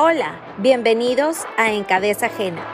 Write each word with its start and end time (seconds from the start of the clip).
Hola, 0.00 0.40
bienvenidos 0.58 1.38
a 1.56 1.72
En 1.72 1.82
Cabeza 1.82 2.26
Ajena, 2.26 2.64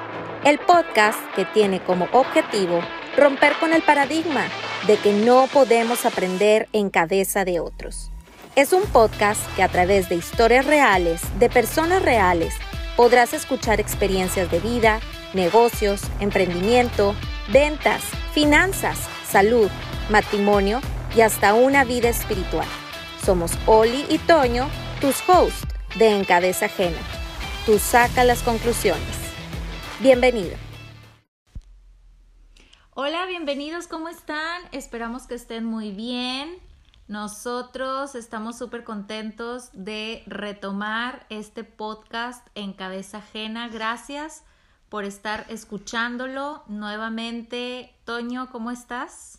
el 0.44 0.58
podcast 0.58 1.18
que 1.34 1.46
tiene 1.46 1.80
como 1.80 2.06
objetivo 2.12 2.82
romper 3.16 3.54
con 3.58 3.72
el 3.72 3.80
paradigma 3.80 4.44
de 4.86 4.98
que 4.98 5.14
no 5.14 5.46
podemos 5.50 6.04
aprender 6.04 6.68
en 6.74 6.90
cabeza 6.90 7.46
de 7.46 7.60
otros. 7.60 8.10
Es 8.56 8.74
un 8.74 8.82
podcast 8.82 9.40
que 9.56 9.62
a 9.62 9.70
través 9.70 10.10
de 10.10 10.16
historias 10.16 10.66
reales, 10.66 11.22
de 11.38 11.48
personas 11.48 12.02
reales, 12.02 12.52
podrás 12.94 13.32
escuchar 13.32 13.80
experiencias 13.80 14.50
de 14.50 14.60
vida, 14.60 15.00
negocios, 15.32 16.02
emprendimiento, 16.20 17.14
ventas, 17.50 18.02
finanzas, 18.34 18.98
salud, 19.26 19.70
matrimonio 20.10 20.82
y 21.16 21.22
hasta 21.22 21.54
una 21.54 21.84
vida 21.84 22.10
espiritual. 22.10 22.68
Somos 23.24 23.52
Oli 23.64 24.04
y 24.10 24.18
Toño, 24.18 24.68
tus 25.00 25.26
hosts 25.26 25.73
de 25.98 26.10
En 26.10 26.24
Cabeza 26.24 26.66
Ajena. 26.66 26.98
Tú 27.66 27.78
saca 27.78 28.24
las 28.24 28.42
conclusiones. 28.42 29.02
Bienvenido. 30.00 30.56
Hola, 32.94 33.26
bienvenidos, 33.26 33.86
¿cómo 33.86 34.08
están? 34.08 34.62
Esperamos 34.72 35.26
que 35.26 35.34
estén 35.34 35.64
muy 35.64 35.90
bien. 35.92 36.56
Nosotros 37.06 38.14
estamos 38.14 38.58
súper 38.58 38.82
contentos 38.82 39.70
de 39.72 40.22
retomar 40.26 41.26
este 41.28 41.64
podcast 41.64 42.46
en 42.54 42.72
cabeza 42.72 43.18
ajena. 43.18 43.68
Gracias 43.68 44.44
por 44.88 45.04
estar 45.04 45.46
escuchándolo 45.48 46.62
nuevamente. 46.66 47.92
Toño, 48.04 48.48
¿cómo 48.50 48.70
estás? 48.70 49.38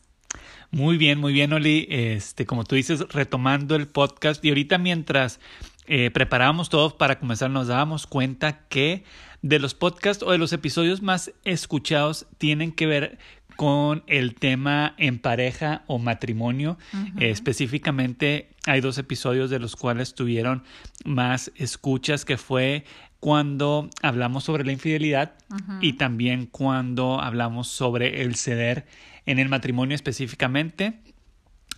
Muy 0.71 0.97
bien, 0.97 1.19
muy 1.19 1.33
bien, 1.33 1.53
Oli. 1.53 1.87
Este, 1.89 2.45
como 2.45 2.65
tú 2.65 2.75
dices, 2.75 3.07
retomando 3.09 3.75
el 3.75 3.87
podcast. 3.87 4.43
Y 4.43 4.49
ahorita 4.49 4.77
mientras 4.77 5.39
eh, 5.87 6.11
preparábamos 6.11 6.69
todo 6.69 6.97
para 6.97 7.19
comenzar, 7.19 7.49
nos 7.49 7.67
dábamos 7.67 8.07
cuenta 8.07 8.59
que 8.67 9.03
de 9.41 9.59
los 9.59 9.73
podcasts 9.73 10.23
o 10.23 10.31
de 10.31 10.37
los 10.37 10.53
episodios 10.53 11.01
más 11.01 11.31
escuchados 11.43 12.25
tienen 12.37 12.71
que 12.71 12.87
ver 12.87 13.19
con 13.55 14.03
el 14.07 14.35
tema 14.35 14.95
en 14.97 15.19
pareja 15.19 15.83
o 15.87 15.97
matrimonio. 15.97 16.77
específicamente 17.19 18.49
hay 18.65 18.81
dos 18.81 18.97
episodios 18.97 19.49
de 19.49 19.59
los 19.59 19.75
cuales 19.75 20.13
tuvieron 20.15 20.63
más 21.05 21.51
escuchas 21.55 22.25
que 22.25 22.37
fue 22.37 22.83
cuando 23.19 23.89
hablamos 24.01 24.43
sobre 24.43 24.65
la 24.65 24.71
infidelidad 24.71 25.33
y 25.81 25.93
también 25.93 26.47
cuando 26.47 27.21
hablamos 27.21 27.67
sobre 27.67 28.21
el 28.23 28.35
ceder 28.35 28.85
en 29.25 29.39
el 29.39 29.49
matrimonio 29.49 29.95
específicamente 29.95 30.99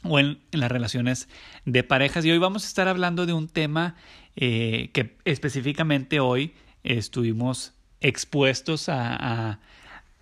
o 0.03 0.19
en, 0.19 0.39
las 0.51 0.71
relaciones 0.71 1.27
de 1.65 1.83
parejas. 1.83 2.25
Y 2.25 2.31
hoy 2.31 2.37
vamos 2.37 2.63
a 2.63 2.67
estar 2.67 2.87
hablando 2.87 3.25
de 3.25 3.33
un 3.33 3.47
tema 3.47 3.95
eh, 4.35 4.89
que 4.93 5.17
específicamente 5.25 6.19
hoy 6.19 6.53
estuvimos 6.83 7.73
expuestos 8.01 8.89
a, 8.89 9.59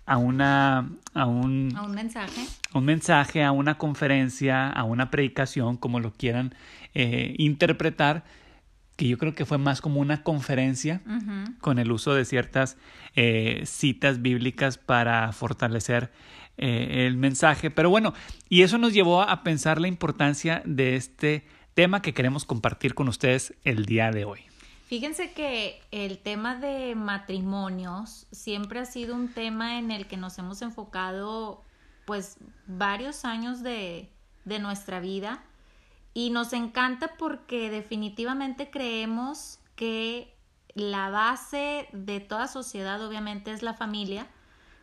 a, 0.06 0.16
una 0.16 0.90
a 1.14 1.26
un, 1.26 1.74
a 1.76 1.82
un 1.82 1.94
mensaje 1.94 2.40
un 2.72 2.84
mensaje 2.84 3.44
a 3.44 3.52
una 3.52 3.76
conferencia 3.76 4.70
a 4.70 4.84
una 4.84 5.10
predicación 5.10 5.76
como 5.76 6.00
lo 6.00 6.12
quieran 6.12 6.54
eh, 6.94 7.34
interpretar 7.36 8.24
que 8.96 9.06
yo 9.06 9.18
creo 9.18 9.34
que 9.34 9.44
fue 9.44 9.58
más 9.58 9.82
como 9.82 10.00
una 10.00 10.22
conferencia 10.22 11.02
con 11.60 11.78
el 11.78 11.92
uso 11.92 12.14
de 12.14 12.24
ciertas 12.24 12.78
eh, 13.14 13.62
citas 13.66 14.22
bíblicas 14.22 14.78
para 14.78 15.30
fortalecer 15.32 16.10
eh, 16.58 17.06
el 17.06 17.16
mensaje. 17.16 17.70
Pero 17.70 17.90
bueno, 17.90 18.14
y 18.48 18.62
eso 18.62 18.78
nos 18.78 18.92
llevó 18.92 19.22
a 19.22 19.42
pensar 19.42 19.80
la 19.80 19.88
importancia 19.88 20.62
de 20.64 20.96
este 20.96 21.46
tema 21.74 22.00
que 22.00 22.14
queremos 22.14 22.44
compartir 22.44 22.94
con 22.94 23.08
ustedes 23.08 23.54
el 23.64 23.84
día 23.84 24.10
de 24.10 24.24
hoy. 24.24 24.40
Fíjense 24.86 25.32
que 25.32 25.80
el 25.90 26.18
tema 26.18 26.54
de 26.56 26.94
matrimonios 26.94 28.26
siempre 28.30 28.78
ha 28.80 28.84
sido 28.84 29.14
un 29.14 29.28
tema 29.28 29.78
en 29.78 29.90
el 29.90 30.06
que 30.06 30.16
nos 30.16 30.38
hemos 30.38 30.62
enfocado 30.62 31.62
pues 32.04 32.38
varios 32.66 33.24
años 33.24 33.62
de, 33.62 34.08
de 34.44 34.58
nuestra 34.60 35.00
vida 35.00 35.42
y 36.14 36.30
nos 36.30 36.52
encanta 36.52 37.16
porque 37.18 37.68
definitivamente 37.68 38.70
creemos 38.70 39.58
que 39.74 40.32
la 40.74 41.10
base 41.10 41.88
de 41.92 42.20
toda 42.20 42.46
sociedad 42.46 43.04
obviamente 43.04 43.50
es 43.50 43.62
la 43.62 43.74
familia 43.74 44.28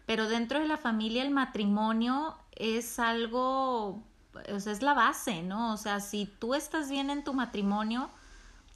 pero 0.05 0.27
dentro 0.27 0.59
de 0.59 0.67
la 0.67 0.77
familia 0.77 1.23
el 1.23 1.31
matrimonio 1.31 2.35
es 2.55 2.99
algo, 2.99 4.03
o 4.51 4.59
sea, 4.59 4.73
es 4.73 4.81
la 4.81 4.93
base, 4.93 5.43
¿no? 5.43 5.73
O 5.73 5.77
sea, 5.77 5.99
si 5.99 6.25
tú 6.25 6.55
estás 6.55 6.89
bien 6.89 7.09
en 7.09 7.23
tu 7.23 7.33
matrimonio, 7.33 8.09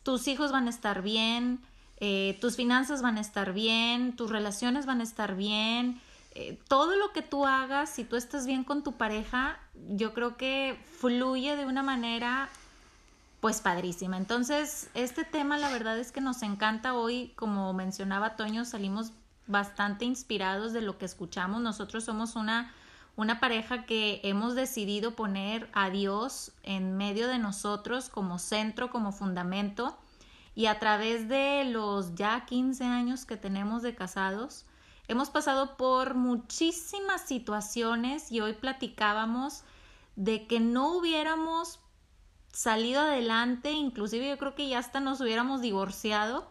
tus 0.04 0.28
hijos 0.28 0.52
van 0.52 0.68
a 0.68 0.70
estar 0.70 1.02
bien, 1.02 1.60
eh, 2.00 2.38
tus 2.40 2.56
finanzas 2.56 3.02
van 3.02 3.18
a 3.18 3.22
estar 3.22 3.54
bien, 3.54 4.16
tus 4.16 4.30
relaciones 4.30 4.86
van 4.86 5.02
a 5.02 5.04
estar 5.04 5.36
bien, 5.36 6.00
eh, 6.36 6.60
todo 6.68 6.96
lo 6.96 7.12
que 7.14 7.24
tú 7.24 7.46
hagas, 7.46 7.90
si 7.90 8.04
tú 8.04 8.16
estás 8.16 8.46
bien 8.46 8.64
con 8.64 8.84
tu 8.84 8.94
pareja, 8.94 9.58
yo 9.90 10.14
creo 10.14 10.38
que 10.38 10.80
fluye 11.00 11.56
de 11.56 11.66
una 11.66 11.84
manera 11.84 12.50
pues 13.42 13.62
padrísima. 13.62 14.18
Entonces, 14.18 14.90
este 14.94 15.24
tema 15.24 15.58
la 15.58 15.72
verdad 15.72 15.98
es 16.00 16.12
que 16.12 16.22
nos 16.22 16.42
encanta 16.44 16.94
hoy, 16.94 17.34
como 17.36 17.74
mencionaba 17.74 18.36
Toño, 18.36 18.66
salimos 18.66 19.12
bastante 19.48 20.06
inspirados 20.06 20.74
de 20.74 20.82
lo 20.82 20.98
que 20.98 21.06
escuchamos. 21.06 21.62
Nosotros 21.62 22.04
somos 22.04 22.36
una, 22.36 22.74
una 23.16 23.40
pareja 23.40 23.86
que 23.86 24.22
hemos 24.24 24.56
decidido 24.56 25.16
poner 25.16 25.70
a 25.74 25.90
Dios 25.90 26.52
en 26.64 26.98
medio 26.98 27.28
de 27.28 27.40
nosotros 27.40 28.10
como 28.10 28.40
centro, 28.40 28.90
como 28.90 29.12
fundamento. 29.12 29.98
Y 30.56 30.66
a 30.66 30.80
través 30.80 31.30
de 31.30 31.66
los 31.66 32.16
ya 32.16 32.46
15 32.46 32.84
años 32.84 33.26
que 33.26 33.38
tenemos 33.38 33.84
de 33.84 33.96
casados, 33.96 34.66
hemos 35.08 35.30
pasado 35.30 35.78
por 35.78 36.16
muchísimas 36.16 37.22
situaciones 37.22 38.32
y 38.32 38.42
hoy 38.42 38.54
platicábamos 38.54 39.64
de 40.16 40.48
que 40.48 40.60
no 40.60 40.98
hubiéramos 40.98 41.80
salido 42.52 43.02
adelante, 43.02 43.72
inclusive 43.72 44.30
yo 44.30 44.38
creo 44.38 44.56
que 44.56 44.68
ya 44.68 44.80
hasta 44.80 45.00
nos 45.00 45.22
hubiéramos 45.22 45.62
divorciado 45.62 46.50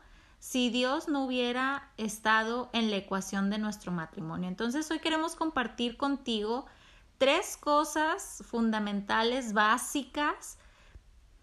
si 0.49 0.71
Dios 0.71 1.09
no 1.09 1.25
hubiera 1.25 1.91
estado 1.97 2.71
en 2.73 2.89
la 2.93 2.99
ecuación 2.99 3.51
de 3.51 3.59
nuestro 3.59 3.91
matrimonio. 3.91 4.49
Entonces 4.49 4.89
hoy 4.93 5.01
queremos 5.01 5.35
compartir 5.35 5.97
contigo 5.97 6.67
tres 7.19 7.57
cosas 7.57 8.45
fundamentales, 8.47 9.55
básicas, 9.55 10.57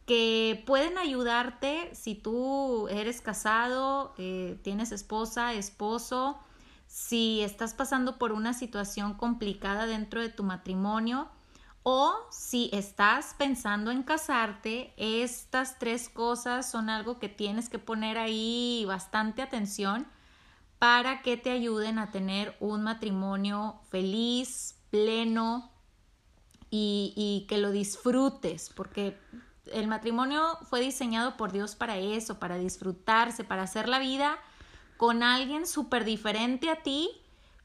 que 0.05 0.63
pueden 0.65 0.97
ayudarte 0.97 1.93
si 1.93 2.15
tú 2.15 2.87
eres 2.87 3.19
casado, 3.19 4.13
eh, 4.17 4.57
tienes 4.63 4.93
esposa, 4.93 5.53
esposo, 5.53 6.39
si 6.87 7.41
estás 7.41 7.73
pasando 7.73 8.17
por 8.17 8.31
una 8.31 8.53
situación 8.53 9.15
complicada 9.15 9.85
dentro 9.85 10.21
de 10.21 10.29
tu 10.29 10.43
matrimonio 10.43 11.27
o 11.83 12.15
si 12.31 12.69
estás 12.71 13.35
pensando 13.37 13.91
en 13.91 14.03
casarte, 14.03 14.93
estas 14.95 15.77
tres 15.79 16.07
cosas 16.07 16.69
son 16.69 16.89
algo 16.89 17.19
que 17.19 17.27
tienes 17.27 17.67
que 17.67 17.77
poner 17.77 18.17
ahí 18.17 18.85
bastante 18.87 19.41
atención 19.41 20.07
para 20.79 21.21
que 21.21 21.37
te 21.37 21.51
ayuden 21.51 21.99
a 21.99 22.11
tener 22.11 22.55
un 22.59 22.83
matrimonio 22.83 23.79
feliz, 23.89 24.75
pleno 24.89 25.71
y, 26.69 27.45
que 27.47 27.57
lo 27.57 27.71
disfrutes, 27.71 28.71
porque 28.75 29.17
el 29.71 29.87
matrimonio 29.87 30.57
fue 30.69 30.81
diseñado 30.81 31.37
por 31.37 31.51
Dios 31.51 31.75
para 31.75 31.97
eso, 31.97 32.39
para 32.39 32.57
disfrutarse, 32.57 33.43
para 33.43 33.63
hacer 33.63 33.87
la 33.87 33.99
vida 33.99 34.37
con 34.97 35.21
alguien 35.21 35.67
súper 35.67 36.03
diferente 36.03 36.69
a 36.69 36.81
ti, 36.81 37.09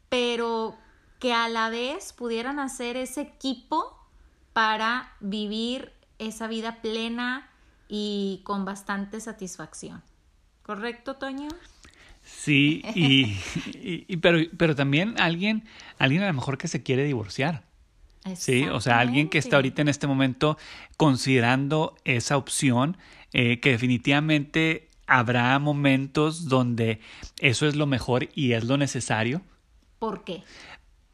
pero 0.08 0.76
que 1.18 1.32
a 1.32 1.48
la 1.48 1.70
vez 1.70 2.12
pudieran 2.12 2.58
hacer 2.58 2.96
ese 2.96 3.22
equipo 3.22 3.97
para 4.58 5.12
vivir 5.20 5.92
esa 6.18 6.48
vida 6.48 6.82
plena 6.82 7.48
y 7.86 8.40
con 8.42 8.64
bastante 8.64 9.20
satisfacción. 9.20 10.02
¿Correcto, 10.64 11.14
Toño? 11.14 11.46
Sí, 12.24 12.82
y, 12.96 14.16
pero, 14.16 14.40
pero 14.56 14.74
también 14.74 15.14
alguien, 15.20 15.62
alguien 16.00 16.24
a 16.24 16.26
lo 16.26 16.32
mejor 16.32 16.58
que 16.58 16.66
se 16.66 16.82
quiere 16.82 17.04
divorciar. 17.04 17.62
Sí, 18.34 18.64
o 18.64 18.80
sea, 18.80 18.98
alguien 18.98 19.28
que 19.28 19.38
está 19.38 19.54
ahorita 19.54 19.82
en 19.82 19.88
este 19.90 20.08
momento 20.08 20.58
considerando 20.96 21.94
esa 22.02 22.36
opción, 22.36 22.96
eh, 23.32 23.60
que 23.60 23.70
definitivamente 23.70 24.88
habrá 25.06 25.56
momentos 25.60 26.48
donde 26.48 27.00
eso 27.38 27.68
es 27.68 27.76
lo 27.76 27.86
mejor 27.86 28.28
y 28.34 28.54
es 28.54 28.64
lo 28.64 28.76
necesario. 28.76 29.40
¿Por 30.00 30.24
qué? 30.24 30.42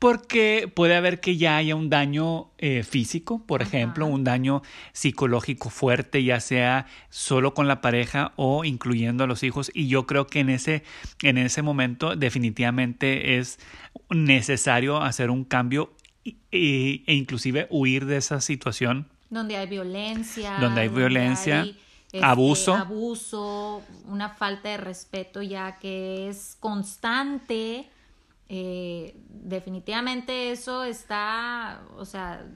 Porque 0.05 0.71
puede 0.75 0.97
haber 0.97 1.19
que 1.19 1.39
ya 1.39 1.57
haya 1.57 1.75
un 1.75 1.89
daño 1.89 2.51
eh, 2.59 2.83
físico, 2.83 3.43
por 3.47 3.63
ejemplo, 3.63 4.07
un 4.07 4.23
daño 4.23 4.61
psicológico 4.93 5.71
fuerte, 5.71 6.23
ya 6.23 6.41
sea 6.41 6.85
solo 7.09 7.55
con 7.55 7.69
la 7.69 7.81
pareja 7.81 8.35
o 8.37 8.67
incluyendo 8.67 9.25
a 9.25 9.27
los 9.27 9.43
hijos. 9.43 9.71
Y 9.73 9.89
yo 9.89 10.07
creo 10.07 10.27
que 10.27 10.41
en 10.41 10.51
ese, 10.51 10.83
en 11.23 11.39
ese 11.39 11.63
momento 11.63 12.17
definitivamente 12.17 13.39
es 13.39 13.59
necesario 14.11 15.01
hacer 15.01 15.31
un 15.31 15.43
cambio 15.43 15.95
e, 16.53 17.03
inclusive 17.07 17.67
huir 17.71 18.05
de 18.05 18.19
esa 18.19 18.43
situación. 18.43 19.09
Donde 19.31 19.57
hay 19.57 19.69
violencia. 19.69 20.59
Donde 20.61 20.83
hay 20.83 20.89
violencia. 20.89 21.63
este, 21.63 22.23
Abuso. 22.23 22.75
abuso, 22.75 23.83
una 24.07 24.29
falta 24.29 24.69
de 24.69 24.77
respeto 24.77 25.41
ya 25.41 25.79
que 25.79 26.29
es 26.29 26.59
constante. 26.61 27.89
Eh, 28.49 29.17
definitivamente 29.29 30.51
eso 30.51 30.85
está, 30.85 31.83
o 31.97 32.05
sea, 32.05 32.47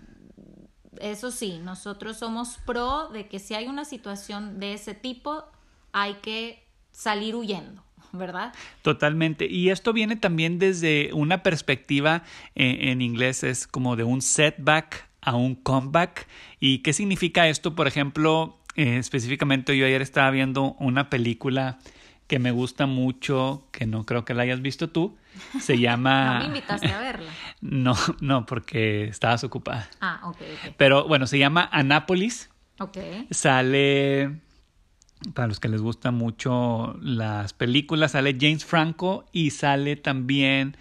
eso 1.01 1.31
sí, 1.31 1.61
nosotros 1.63 2.19
somos 2.19 2.59
pro 2.67 3.09
de 3.09 3.29
que 3.29 3.39
si 3.39 3.55
hay 3.55 3.67
una 3.67 3.85
situación 3.85 4.61
de 4.61 4.75
ese 4.75 4.95
tipo, 4.95 5.45
hay 5.93 6.15
que 6.15 6.65
salir 6.91 7.35
huyendo, 7.35 7.83
¿verdad? 8.13 8.53
Totalmente. 8.83 9.47
Y 9.47 9.71
esto 9.71 9.93
viene 9.93 10.17
también 10.17 10.59
desde 10.59 11.11
una 11.13 11.43
perspectiva, 11.43 12.23
eh, 12.55 12.91
en 12.91 13.01
inglés 13.01 13.45
es 13.45 13.67
como 13.67 13.97
de 13.97 14.05
un 14.05 14.21
setback 14.23 15.09
a 15.21 15.37
un 15.37 15.55
comeback. 15.55 16.27
¿Y 16.61 16.79
qué 16.79 16.93
significa 16.93 17.49
esto? 17.49 17.75
Por 17.75 17.87
ejemplo, 17.87 18.59
eh, 18.77 18.99
específicamente 18.99 19.77
yo 19.77 19.87
ayer 19.87 20.03
estaba 20.03 20.31
viendo 20.31 20.75
una 20.79 21.11
película 21.11 21.79
que 22.27 22.39
me 22.39 22.51
gusta 22.51 22.87
mucho, 22.87 23.67
que 23.73 23.87
no 23.87 24.05
creo 24.05 24.25
que 24.25 24.35
la 24.35 24.43
hayas 24.43 24.61
visto 24.61 24.91
tú. 24.91 25.17
Se 25.61 25.79
llama... 25.79 26.35
No 26.35 26.41
me 26.41 26.47
invitaste 26.47 26.89
a 26.89 26.99
verla. 26.99 27.31
No, 27.61 27.97
no, 28.21 28.47
porque 28.47 29.05
estabas 29.05 29.43
ocupada. 29.43 29.91
Ah, 30.01 30.21
ok, 30.25 30.37
ok. 30.37 30.75
Pero 30.77 31.09
bueno, 31.09 31.27
se 31.27 31.39
llama 31.39 31.69
Anápolis. 31.73 32.51
Ok. 32.79 32.99
Sale, 33.31 34.41
para 35.35 35.49
los 35.49 35.59
que 35.59 35.69
les 35.69 35.81
gustan 35.81 36.15
mucho 36.15 36.97
las 37.03 37.53
películas, 37.53 38.13
sale 38.13 38.37
James 38.41 38.65
Franco 38.65 39.27
y 39.33 39.51
sale 39.51 39.97
también 39.97 40.77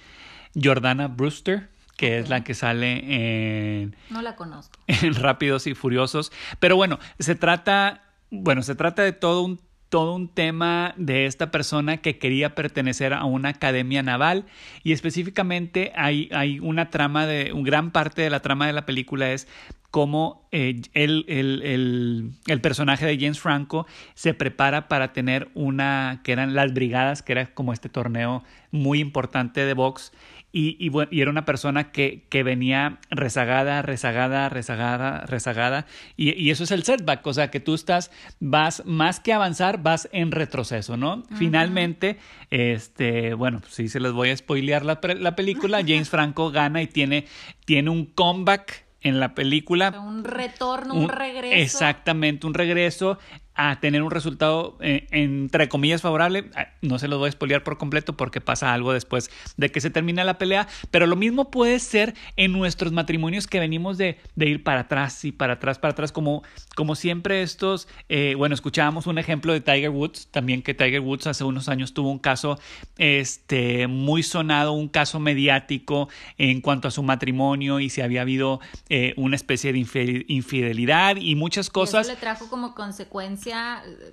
Jordana 0.62 1.07
Brewster, 1.07 1.69
que 1.95 2.19
es 2.19 2.30
la 2.30 2.44
que 2.44 2.54
sale 2.54 3.81
en, 3.81 3.95
No 4.09 4.21
la 4.21 4.36
conozco. 4.36 4.80
en 4.88 5.15
Rápidos 5.15 5.65
y 5.68 5.74
Furiosos. 5.74 6.31
Pero 6.59 6.75
bueno, 6.75 7.00
se 7.18 7.36
trata, 7.36 8.04
bueno, 8.30 8.62
se 8.62 8.75
trata 8.75 9.01
de 9.01 9.13
todo 9.13 9.42
un 9.42 9.59
todo 9.89 10.15
un 10.15 10.27
tema 10.27 10.93
de 10.97 11.25
esta 11.25 11.51
persona 11.51 11.97
que 11.97 12.17
quería 12.17 12.55
pertenecer 12.55 13.13
a 13.13 13.25
una 13.25 13.49
academia 13.49 14.03
naval. 14.03 14.45
Y 14.83 14.91
específicamente 14.91 15.93
hay, 15.95 16.29
hay 16.33 16.59
una 16.59 16.89
trama 16.89 17.25
de, 17.25 17.51
gran 17.55 17.91
parte 17.91 18.21
de 18.21 18.29
la 18.29 18.41
trama 18.41 18.67
de 18.67 18.73
la 18.73 18.85
película 18.85 19.31
es 19.31 19.47
cómo 19.91 20.47
eh, 20.51 20.81
el, 20.93 21.25
el, 21.27 21.61
el, 21.63 22.31
el 22.45 22.61
personaje 22.61 23.05
de 23.05 23.17
James 23.17 23.39
Franco 23.39 23.87
se 24.13 24.33
prepara 24.33 24.87
para 24.87 25.13
tener 25.13 25.49
una, 25.53 26.21
que 26.23 26.31
eran 26.31 26.53
las 26.53 26.73
brigadas, 26.73 27.21
que 27.21 27.31
era 27.33 27.53
como 27.53 27.73
este 27.73 27.89
torneo 27.89 28.43
muy 28.71 28.99
importante 28.99 29.65
de 29.65 29.73
box 29.73 30.11
y, 30.51 30.75
y, 30.79 30.91
y 31.11 31.21
era 31.21 31.29
una 31.29 31.45
persona 31.45 31.91
que, 31.91 32.25
que, 32.29 32.41
venía 32.41 32.99
rezagada, 33.09 33.81
rezagada, 33.81 34.49
rezagada, 34.49 35.25
rezagada. 35.25 35.85
Y, 36.15 36.33
y, 36.41 36.51
eso 36.51 36.63
es 36.63 36.71
el 36.71 36.83
setback, 36.83 37.25
o 37.27 37.33
sea, 37.33 37.51
que 37.51 37.59
tú 37.59 37.75
estás, 37.75 38.11
vas 38.39 38.83
más 38.85 39.19
que 39.19 39.33
avanzar, 39.33 39.83
vas 39.83 40.09
en 40.13 40.31
retroceso, 40.31 40.97
¿no? 40.97 41.17
Uh 41.17 41.23
-huh. 41.23 41.37
Finalmente, 41.37 42.17
este, 42.49 43.33
bueno, 43.33 43.59
pues 43.59 43.73
sí 43.73 43.89
se 43.89 43.99
les 43.99 44.13
voy 44.13 44.29
a 44.29 44.37
spoilear 44.37 44.85
la, 44.85 44.99
la 45.19 45.35
película, 45.35 45.79
James 45.85 46.09
Franco 46.09 46.49
gana 46.49 46.81
y 46.81 46.87
tiene, 46.87 47.25
tiene 47.65 47.89
un 47.89 48.05
comeback 48.05 48.86
en 49.01 49.19
la 49.19 49.35
película. 49.35 49.91
Un 49.99 50.23
retorno, 50.23 50.94
un, 50.94 51.03
un 51.03 51.09
regreso. 51.09 51.55
Exactamente, 51.55 52.47
un 52.47 52.53
regreso 52.53 53.19
a 53.57 53.80
tener 53.80 54.04
un 54.04 54.12
resultado 54.12 54.77
eh, 54.81 55.07
entre 55.12 55.68
comillas 55.68 56.01
favorable. 56.01 56.50
No 56.81 57.00
se 57.00 57.07
lo 57.07 57.18
voy 57.18 57.30
a 57.30 57.31
spoilear 57.31 57.63
por 57.63 57.77
completo 57.77 58.15
porque 58.15 58.39
pasa 58.39 58.71
algo 58.71 58.94
después 58.94 59.31
de 59.57 59.71
que 59.71 59.81
se 59.81 59.89
termina 59.89 60.24
la 60.24 60.38
pelea, 60.38 60.68
pero 60.92 61.07
lo 61.07 61.15
mismo 61.15 61.50
puede 61.50 61.80
ser 61.80 62.13
en 62.36 62.51
nuestros 62.54 62.92
matrimonios 62.92 63.48
que 63.48 63.59
venimos 63.59 63.98
de, 63.98 64.19
de 64.36 64.45
ir 64.45 64.63
para 64.63 64.81
atrás 64.81 65.25
y 65.25 65.31
para 65.31 65.54
atrás, 65.54 65.80
para 65.80 65.94
atrás, 65.94 66.12
como, 66.12 66.44
como 66.75 66.95
siempre 66.95 67.42
estos, 67.42 67.88
eh, 68.09 68.36
bueno, 68.38 68.54
escuchábamos 68.54 69.07
un 69.07 69.18
ejemplo 69.18 69.54
de 69.54 69.62
Tiger 69.62 69.89
Woods, 69.89 70.27
también 70.27 70.62
que 70.62 70.75
Tiger 70.75 71.01
Woods 71.01 71.25
hace 71.25 71.44
unos 71.44 71.68
años 71.68 71.94
tuvo 71.95 72.12
un 72.12 72.19
caso 72.19 72.59
este, 73.00 73.88
muy 73.88 74.21
sonado, 74.21 74.74
un 74.74 74.88
caso 74.88 75.19
mediático 75.19 76.09
en 76.38 76.62
cuanto 76.62 76.88
a 76.88 76.92
su 76.92 77.01
matrimonio 77.01 77.80
y 77.80 77.89
si 77.89 78.01
había 78.01 78.21
habido 78.21 78.59
eh, 78.89 79.15
una 79.18 79.36
especie 79.36 79.74
de 79.74 80.25
infidelidad 80.27 81.15
y 81.15 81.33
muchas 81.33 81.71
cosas. 81.71 82.06
Y 82.06 82.12
eso 82.12 82.19
le 82.19 82.21
trajo 82.21 82.50
como 82.50 82.75
consecuencia 82.75 83.46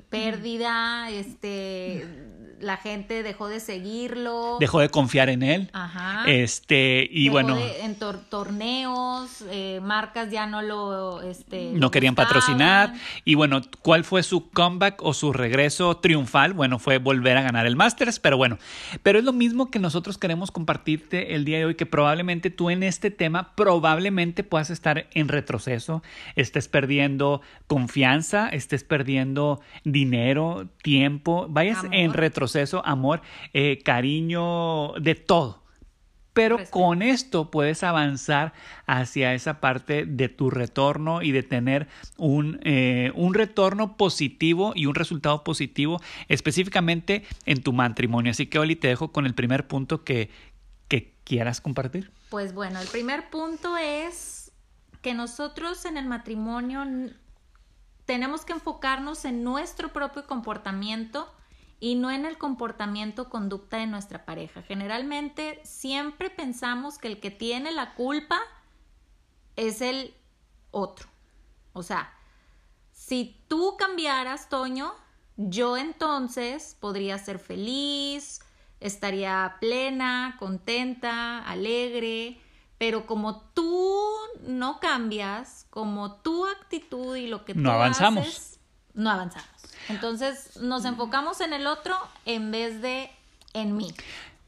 pérdida, 0.09 1.09
este, 1.11 2.07
la 2.65 2.79
gente 2.79 3.23
dejó 3.23 3.49
de 3.49 3.61
seguirlo. 3.61 4.57
Dejó 4.59 4.81
de 4.81 4.89
confiar 4.89 5.29
en 5.29 5.43
él. 5.43 5.71
Ajá. 5.73 6.25
Este, 6.27 7.07
y 7.11 7.25
dejó 7.25 7.33
bueno. 7.33 7.57
De, 7.57 7.83
en 7.83 7.95
tor 7.97 8.19
torneos, 8.29 9.45
eh, 9.51 9.81
marcas 9.83 10.31
ya 10.31 10.47
no 10.47 10.63
lo, 10.63 11.21
este, 11.23 11.73
no 11.75 11.91
querían 11.91 12.15
gustaban. 12.15 12.29
patrocinar. 12.29 12.95
Y 13.25 13.35
bueno, 13.35 13.61
¿cuál 13.83 14.05
fue 14.05 14.23
su 14.23 14.51
comeback 14.51 15.03
o 15.03 15.13
su 15.13 15.33
regreso 15.33 15.99
triunfal? 15.99 16.55
Bueno, 16.55 16.79
fue 16.79 16.99
volver 16.99 17.37
a 17.37 17.43
ganar 17.43 17.67
el 17.67 17.77
Masters, 17.77 18.19
pero 18.19 18.37
bueno, 18.37 18.59
pero 19.03 19.19
es 19.19 19.25
lo 19.25 19.33
mismo 19.33 19.71
que 19.71 19.79
nosotros 19.79 20.19
queremos 20.19 20.51
compartirte 20.51 21.35
el 21.35 21.45
día 21.45 21.59
de 21.59 21.67
hoy, 21.67 21.75
que 21.75 21.87
probablemente 21.87 22.51
tú 22.51 22.71
en 22.71 22.83
este 22.83 23.11
tema 23.11 23.55
probablemente 23.55 24.43
puedas 24.43 24.71
estar 24.71 25.07
en 25.13 25.29
retroceso, 25.29 26.03
estés 26.37 26.69
perdiendo 26.69 27.43
confianza, 27.67 28.49
estés 28.49 28.85
perdiendo 28.85 29.61
dinero, 29.85 30.67
tiempo, 30.83 31.47
vayas 31.49 31.79
amor. 31.81 31.95
en 31.95 32.13
retroceso, 32.13 32.54
amor, 32.85 33.23
eh, 33.53 33.81
cariño, 33.83 34.93
de 35.01 35.15
todo. 35.15 35.63
Pero 36.33 36.57
Respeto. 36.57 36.79
con 36.79 37.03
esto 37.03 37.51
puedes 37.51 37.85
avanzar 37.85 38.55
hacia 38.87 39.35
esa 39.35 39.61
parte 39.61 40.05
de 40.05 40.29
tu 40.29 40.51
retorno 40.51 41.23
y 41.23 41.31
de 41.31 41.45
tener 41.45 41.87
un, 42.17 42.59
eh, 42.65 43.13
un 43.15 43.35
retorno 43.35 43.97
positivo 43.97 44.73
y 44.75 44.87
un 44.87 44.97
resultado 44.97 45.45
positivo 45.45 46.01
específicamente 46.29 47.25
en 47.47 47.63
tu 47.63 47.73
matrimonio. 47.73 48.33
Así 48.33 48.47
que, 48.47 48.59
Oli, 48.59 48.75
te 48.75 48.89
dejo 48.89 49.13
con 49.13 49.27
el 49.27 49.35
primer 49.35 49.69
punto 49.69 50.03
que, 50.03 50.29
que 50.89 51.15
quieras 51.23 51.61
compartir. 51.61 52.11
Pues 52.31 52.53
bueno, 52.53 52.81
el 52.81 52.89
primer 52.89 53.31
punto 53.31 53.77
es 53.77 54.51
que 55.03 55.15
nosotros 55.15 55.85
en 55.85 55.97
el 55.97 56.07
matrimonio 56.07 56.85
tenemos 58.07 58.45
que 58.45 58.55
enfocarnos 58.55 59.25
en 59.25 59.45
nuestro 59.45 59.93
propio 59.93 60.27
comportamiento 60.27 61.33
y 61.85 61.97
no 61.97 62.11
en 62.11 62.25
el 62.25 62.39
comportamiento 62.39 63.29
conducta 63.29 63.77
de 63.77 63.87
nuestra 63.87 64.25
pareja. 64.25 64.63
Generalmente 64.63 65.61
siempre 65.65 66.31
pensamos 66.31 66.97
que 66.97 67.09
el 67.09 67.21
que 67.21 67.31
tiene 67.31 67.73
la 67.73 67.93
culpa 67.93 68.41
es 69.55 69.83
el 69.83 70.15
otro. 70.71 71.11
O 71.75 71.83
sea, 71.83 72.11
si 72.95 73.39
tú 73.49 73.77
cambiaras, 73.77 74.49
Toño, 74.49 74.95
yo 75.37 75.77
entonces 75.77 76.75
podría 76.81 77.19
ser 77.19 77.39
feliz, 77.39 78.41
estaría 78.81 79.59
plena, 79.61 80.37
contenta, 80.39 81.47
alegre, 81.47 82.41
pero 82.79 83.05
como 83.05 83.43
tú 83.53 84.11
no 84.41 84.81
cambias, 84.81 85.67
como 85.69 86.15
tu 86.15 86.47
actitud 86.47 87.15
y 87.17 87.27
lo 87.27 87.45
que 87.45 87.53
tú 87.53 87.61
no 87.61 87.73
avanzamos. 87.73 88.27
haces, 88.27 88.54
no 88.95 89.11
avanzamos. 89.11 89.49
Entonces 89.89 90.57
nos 90.61 90.85
enfocamos 90.85 91.41
en 91.41 91.53
el 91.53 91.67
otro 91.67 91.95
en 92.25 92.51
vez 92.51 92.81
de 92.81 93.11
en 93.53 93.77
mí. 93.77 93.93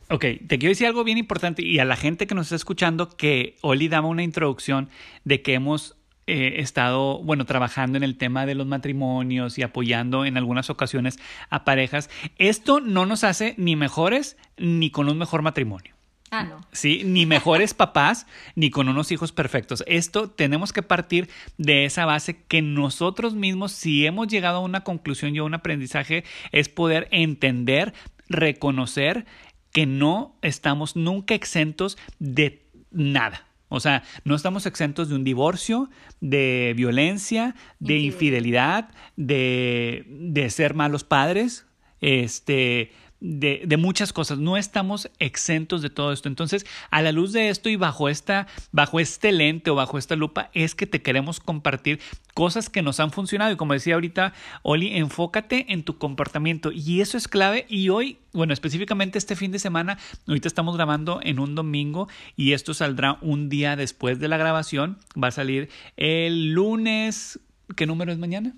Ok, 0.09 0.25
te 0.47 0.59
quiero 0.59 0.69
decir 0.69 0.87
algo 0.87 1.03
bien 1.03 1.19
importante 1.19 1.63
y 1.63 1.79
a 1.81 1.85
la 1.85 1.97
gente 1.97 2.27
que 2.27 2.35
nos 2.35 2.47
está 2.47 2.57
escuchando 2.57 3.17
que 3.17 3.57
Oli 3.61 3.89
daba 3.89 4.07
una 4.07 4.23
introducción 4.23 4.89
de 5.25 5.43
que 5.43 5.55
hemos 5.55 5.97
eh, 6.29 6.61
estado, 6.61 7.19
bueno, 7.23 7.45
trabajando 7.45 7.97
en 7.97 8.05
el 8.05 8.17
tema 8.17 8.47
de 8.47 8.55
los 8.55 8.67
matrimonios 8.67 9.59
y 9.59 9.63
apoyando 9.63 10.25
en 10.25 10.37
algunas 10.37 10.71
ocasiones 10.71 11.19
a 11.51 11.65
parejas. 11.65 12.09
Esto 12.39 12.81
no 12.81 13.05
nos 13.05 13.25
hace 13.25 13.55
ni 13.59 13.75
mejores 13.75 14.37
ni 14.57 14.91
con 14.91 15.09
un 15.09 15.19
mejor 15.19 15.43
matrimonio. 15.43 15.96
Ah. 16.37 16.59
Sí, 16.73 17.03
ni 17.05 17.27
mejores 17.27 17.75
papás, 17.75 18.27
ni 18.55 18.71
con 18.71 18.89
unos 18.89 19.13
hijos 19.13 19.33
perfectos. 19.33 19.85
Esto 19.87 20.31
tenemos 20.31 20.73
que 20.73 20.83
partir 20.83 21.29
de 21.59 21.85
esa 21.85 22.05
base 22.05 22.43
que 22.49 22.63
nosotros 22.63 23.35
mismos, 23.35 23.73
si 23.73 24.07
hemos 24.07 24.29
llegado 24.29 24.59
a 24.59 24.63
una 24.63 24.85
conclusión 24.85 25.35
y 25.35 25.39
a 25.39 25.45
un 25.45 25.55
aprendizaje, 25.55 26.25
es 26.53 26.69
poder 26.69 27.09
entender, 27.11 27.95
reconocer 28.29 29.27
que 29.73 29.87
no 29.87 30.37
estamos 30.43 30.97
nunca 30.97 31.35
exentos 31.35 31.99
de 32.19 32.63
nada. 32.91 33.47
O 33.69 33.81
sea, 33.81 34.05
no 34.25 34.35
estamos 34.35 34.65
exentos 34.65 35.09
de 35.09 35.17
un 35.17 35.25
divorcio, 35.25 35.91
de 36.21 36.73
violencia, 36.77 37.55
de 37.81 37.99
infidelidad, 37.99 38.91
de, 39.17 40.05
de 40.09 40.51
ser 40.51 40.75
malos 40.75 41.03
padres, 41.03 41.67
este, 42.01 42.93
de, 43.21 43.63
de, 43.67 43.77
muchas 43.77 44.13
cosas. 44.13 44.39
No 44.39 44.57
estamos 44.57 45.11
exentos 45.19 45.83
de 45.83 45.91
todo 45.91 46.13
esto. 46.13 46.29
Entonces, 46.29 46.67
a 46.91 47.03
la 47.03 47.13
luz 47.13 47.33
de 47.33 47.49
esto 47.49 47.69
y 47.69 47.77
bajo 47.77 48.09
esta, 48.09 48.47
bajo 48.73 49.01
este 49.01 49.33
lente 49.33 49.71
o 49.71 49.75
bajo 49.75 49.99
esta 49.99 50.17
lupa, 50.17 50.51
es 50.53 50.75
que 50.75 50.87
te 50.87 51.03
queremos 51.03 51.41
compartir 51.41 52.01
cosas 52.35 52.69
que 52.69 52.83
nos 52.83 53.01
han 53.01 53.11
funcionado. 53.11 53.53
Y 53.53 53.57
como 53.57 53.73
decía 53.73 53.95
ahorita, 53.95 54.35
Oli, 54.63 54.97
enfócate 54.97 55.73
en 55.73 55.83
tu 55.83 55.99
comportamiento. 55.99 56.73
Y 56.73 57.01
eso 57.01 57.17
es 57.17 57.29
clave. 57.29 57.67
Y 57.69 57.89
hoy, 57.89 58.19
bueno, 58.33 58.53
específicamente 58.53 59.19
este 59.19 59.37
fin 59.37 59.53
de 59.53 59.59
semana, 59.59 59.99
ahorita 60.27 60.49
estamos 60.49 60.77
grabando 60.77 61.21
en 61.23 61.39
un 61.39 61.55
domingo 61.55 62.09
y 62.37 62.53
esto 62.53 62.75
saldrá 62.75 63.19
un 63.23 63.49
día 63.49 63.77
después 63.77 64.19
de 64.19 64.29
la 64.29 64.37
grabación. 64.37 64.99
Va 65.23 65.29
a 65.29 65.33
salir 65.33 65.71
el 65.97 66.53
lunes. 66.53 67.41
¿Qué 67.75 67.87
número 67.87 68.13
es 68.13 68.19
mañana? 68.19 68.55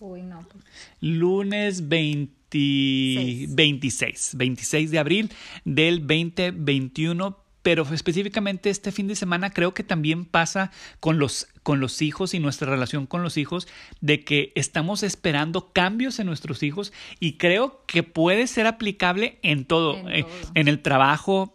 Uy, 0.00 0.22
no. 0.22 0.40
pues. 0.50 0.64
Lunes 1.00 1.88
20 1.88 2.43
26, 2.54 4.32
26 4.36 4.90
de 4.90 4.98
abril 4.98 5.30
del 5.64 6.00
2021 6.00 7.44
pero 7.64 7.82
específicamente 7.94 8.68
este 8.68 8.92
fin 8.92 9.08
de 9.08 9.16
semana 9.16 9.48
creo 9.48 9.72
que 9.72 9.82
también 9.82 10.26
pasa 10.26 10.70
con 11.00 11.18
los, 11.18 11.48
con 11.62 11.80
los 11.80 12.02
hijos 12.02 12.34
y 12.34 12.38
nuestra 12.38 12.70
relación 12.70 13.06
con 13.06 13.22
los 13.22 13.38
hijos, 13.38 13.66
de 14.02 14.22
que 14.22 14.52
estamos 14.54 15.02
esperando 15.02 15.72
cambios 15.72 16.18
en 16.18 16.26
nuestros 16.26 16.62
hijos 16.62 16.92
y 17.20 17.38
creo 17.38 17.82
que 17.86 18.02
puede 18.02 18.48
ser 18.48 18.66
aplicable 18.66 19.38
en 19.40 19.64
todo, 19.64 19.96
En 19.96 20.08
eh, 20.10 20.22
todo. 20.24 20.52
en 20.52 20.68
el 20.68 20.82
trabajo, 20.82 21.54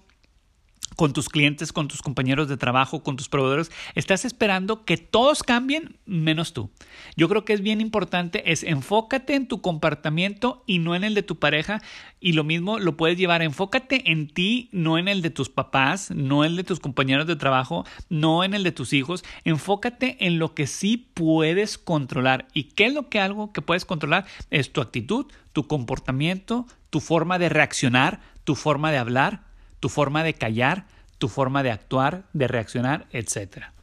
con 0.95 1.13
tus 1.13 1.29
clientes, 1.29 1.71
con 1.71 1.87
tus 1.87 2.01
compañeros 2.01 2.47
de 2.47 2.57
trabajo, 2.57 3.03
con 3.03 3.15
tus 3.15 3.29
proveedores, 3.29 3.71
estás 3.95 4.25
esperando 4.25 4.85
que 4.85 4.97
todos 4.97 5.43
cambien 5.43 5.97
menos 6.05 6.53
tú. 6.53 6.69
Yo 7.15 7.29
creo 7.29 7.45
que 7.45 7.53
es 7.53 7.61
bien 7.61 7.81
importante 7.81 8.51
es 8.51 8.63
enfócate 8.63 9.35
en 9.35 9.47
tu 9.47 9.61
comportamiento 9.61 10.63
y 10.65 10.79
no 10.79 10.95
en 10.95 11.03
el 11.03 11.13
de 11.13 11.23
tu 11.23 11.39
pareja 11.39 11.81
y 12.19 12.33
lo 12.33 12.43
mismo 12.43 12.79
lo 12.79 12.97
puedes 12.97 13.17
llevar 13.17 13.41
enfócate 13.41 14.11
en 14.11 14.27
ti, 14.27 14.69
no 14.71 14.97
en 14.97 15.07
el 15.07 15.21
de 15.21 15.29
tus 15.29 15.49
papás, 15.49 16.11
no 16.11 16.43
en 16.43 16.51
el 16.51 16.57
de 16.57 16.63
tus 16.63 16.79
compañeros 16.79 17.27
de 17.27 17.35
trabajo, 17.35 17.85
no 18.09 18.43
en 18.43 18.53
el 18.53 18.63
de 18.63 18.71
tus 18.71 18.93
hijos, 18.93 19.23
enfócate 19.43 20.17
en 20.25 20.39
lo 20.39 20.53
que 20.53 20.67
sí 20.67 20.97
puedes 21.13 21.77
controlar. 21.77 22.47
¿Y 22.53 22.63
qué 22.63 22.87
es 22.87 22.93
lo 22.93 23.09
que 23.09 23.19
algo 23.19 23.51
que 23.53 23.61
puedes 23.61 23.85
controlar? 23.85 24.25
Es 24.49 24.71
tu 24.71 24.81
actitud, 24.81 25.27
tu 25.53 25.67
comportamiento, 25.67 26.65
tu 26.89 26.99
forma 26.99 27.39
de 27.39 27.49
reaccionar, 27.49 28.19
tu 28.43 28.55
forma 28.55 28.91
de 28.91 28.97
hablar, 28.97 29.48
tu 29.79 29.89
forma 29.89 30.23
de 30.23 30.33
callar, 30.33 30.85
tu 31.17 31.27
forma 31.27 31.63
de 31.63 31.71
actuar, 31.71 32.23
de 32.33 32.47
reaccionar, 32.47 33.07
etcétera. 33.11 33.73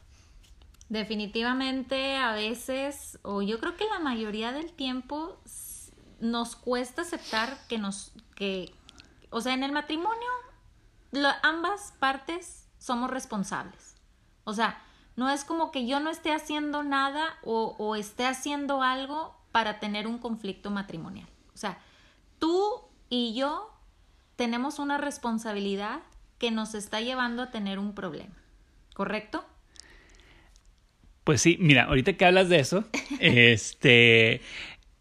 Definitivamente 0.89 2.15
a 2.15 2.31
veces, 2.31 3.19
o 3.21 3.41
yo 3.41 3.59
creo 3.59 3.75
que 3.75 3.85
la 3.85 3.99
mayoría 3.99 4.51
del 4.51 4.71
tiempo 4.71 5.37
nos 6.19 6.55
cuesta 6.55 7.01
aceptar 7.01 7.57
que 7.67 7.77
nos, 7.77 8.13
que, 8.35 8.73
o 9.29 9.41
sea, 9.41 9.53
en 9.53 9.63
el 9.63 9.71
matrimonio 9.71 10.27
ambas 11.43 11.93
partes 11.99 12.67
somos 12.77 13.09
responsables. 13.09 13.95
O 14.43 14.53
sea, 14.53 14.81
no 15.15 15.29
es 15.29 15.43
como 15.43 15.71
que 15.71 15.87
yo 15.87 15.99
no 15.99 16.09
esté 16.09 16.31
haciendo 16.31 16.83
nada 16.83 17.37
o, 17.43 17.75
o 17.77 17.95
esté 17.95 18.25
haciendo 18.25 18.81
algo 18.81 19.35
para 19.51 19.79
tener 19.79 20.07
un 20.07 20.19
conflicto 20.19 20.69
matrimonial. 20.69 21.27
O 21.53 21.57
sea, 21.57 21.79
tú 22.39 22.81
y 23.09 23.33
yo 23.33 23.76
tenemos 24.37 24.79
una 24.79 24.97
responsabilidad 24.97 25.99
que 26.37 26.51
nos 26.51 26.75
está 26.75 27.01
llevando 27.01 27.43
a 27.43 27.51
tener 27.51 27.79
un 27.79 27.93
problema. 27.93 28.35
¿Correcto? 28.93 29.45
Pues 31.23 31.41
sí, 31.41 31.57
mira, 31.59 31.83
ahorita 31.83 32.13
que 32.13 32.23
hablas 32.23 32.47
de 32.47 32.59
eso, 32.59 32.85
este 33.19 34.41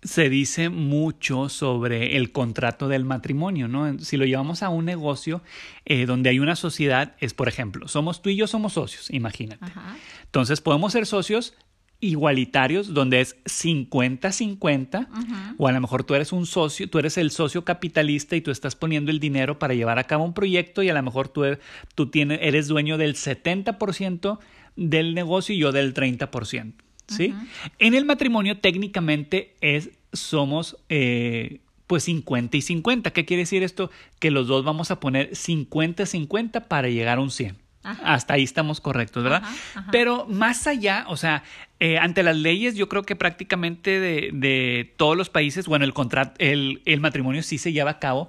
se 0.03 0.29
dice 0.29 0.69
mucho 0.69 1.49
sobre 1.49 2.17
el 2.17 2.31
contrato 2.31 2.89
del 2.89 3.05
matrimonio, 3.05 3.67
¿no? 3.67 3.99
Si 3.99 4.17
lo 4.17 4.25
llevamos 4.25 4.63
a 4.63 4.69
un 4.69 4.85
negocio 4.85 5.43
eh, 5.85 6.07
donde 6.07 6.31
hay 6.31 6.39
una 6.39 6.55
sociedad, 6.55 7.15
es 7.19 7.35
por 7.35 7.49
ejemplo, 7.49 7.89
somos 7.89 8.23
tú 8.23 8.31
y 8.31 8.37
yo 8.37 8.47
somos 8.47 8.75
socios, 8.75 9.11
imagínate. 9.11 9.65
Ajá. 9.65 9.97
Entonces 10.25 10.61
podemos 10.61 10.93
ser 10.93 11.07
socios 11.07 11.55
igualitarios 12.01 12.93
donde 12.95 13.21
es 13.21 13.37
50-50 13.45 15.09
Ujú. 15.09 15.35
o 15.59 15.69
a 15.69 15.73
lo 15.73 15.81
mejor 15.81 16.05
tú 16.05 16.15
eres 16.15 16.33
un 16.33 16.47
socio, 16.47 16.89
tú 16.89 16.99
eres 16.99 17.17
el 17.19 17.31
socio 17.31 17.65
capitalista 17.65 18.37
y 18.37 18.41
tú 18.41 18.51
estás 18.51 18.77
poniendo 18.77 19.11
el 19.11 19.21
dinero 19.21 19.59
para 19.59 19.75
llevar 19.75 19.99
a 19.99 20.05
cabo 20.05 20.25
un 20.25 20.35
proyecto 20.35 20.83
y 20.83 20.89
a 20.89 20.95
lo 20.95 21.03
mejor 21.03 21.29
tú, 21.29 21.45
e- 21.45 21.59
tú 21.95 22.07
tienes, 22.11 22.39
eres 22.43 22.69
dueño 22.69 22.99
del 22.99 23.15
70% 23.15 24.39
del 24.77 25.15
negocio 25.15 25.55
y 25.55 25.59
yo 25.59 25.73
del 25.73 25.95
30%. 25.95 26.75
¿sí? 27.09 27.33
En 27.79 27.95
el 27.95 28.05
matrimonio 28.05 28.59
técnicamente 28.59 29.55
es, 29.61 29.91
somos 30.13 30.77
eh, 30.89 31.61
pues 31.87 32.05
50 32.05 32.57
y 32.57 32.63
50. 32.63 33.13
¿Qué 33.13 33.25
quiere 33.25 33.43
decir 33.43 33.63
esto? 33.63 33.91
Que 34.19 34.31
los 34.31 34.49
dos 34.49 34.65
vamos 34.65 34.91
a 34.91 34.99
poner 35.01 35.31
50-50 35.31 36.67
para 36.67 36.89
llegar 36.89 37.19
a 37.19 37.21
un 37.21 37.31
100. 37.31 37.57
Ajá. 37.87 38.15
Hasta 38.15 38.35
ahí 38.35 38.43
estamos 38.43 38.81
correctos, 38.81 39.23
¿verdad? 39.23 39.43
Ajá, 39.45 39.55
ajá. 39.75 39.91
Pero 39.93 40.27
más 40.27 40.67
allá, 40.67 41.05
o 41.09 41.17
sea, 41.17 41.45
eh, 41.79 41.99
ante 41.99 42.23
las 42.23 42.37
leyes, 42.37 42.75
yo 42.75 42.89
creo 42.89 43.03
que 43.03 43.17
prácticamente 43.17 44.01
de, 44.01 44.31
de 44.33 44.95
todos 44.97 45.17
los 45.17 45.31
países, 45.31 45.67
bueno, 45.67 45.85
el, 45.85 45.95
contrato, 45.95 46.35
el, 46.39 46.83
el 46.85 47.01
matrimonio 47.01 47.43
sí 47.43 47.59
se 47.59 47.73
lleva 47.73 47.93
a 47.93 47.99
cabo, 47.99 48.29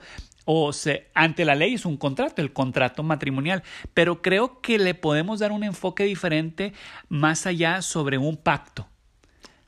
o 0.50 0.72
se, 0.72 1.08
ante 1.14 1.44
la 1.44 1.56
ley 1.56 1.74
es 1.74 1.86
un 1.86 1.98
contrato, 1.98 2.42
el 2.42 2.54
contrato 2.54 3.04
matrimonial, 3.04 3.64
pero 3.94 4.22
creo 4.22 4.62
que 4.62 4.78
le 4.78 4.94
podemos 4.94 5.40
dar 5.40 5.52
un 5.52 5.64
enfoque 5.64 6.06
diferente 6.06 6.72
más 7.10 7.46
allá 7.46 7.82
sobre 7.82 8.18
un 8.18 8.38
pacto. 8.38 8.88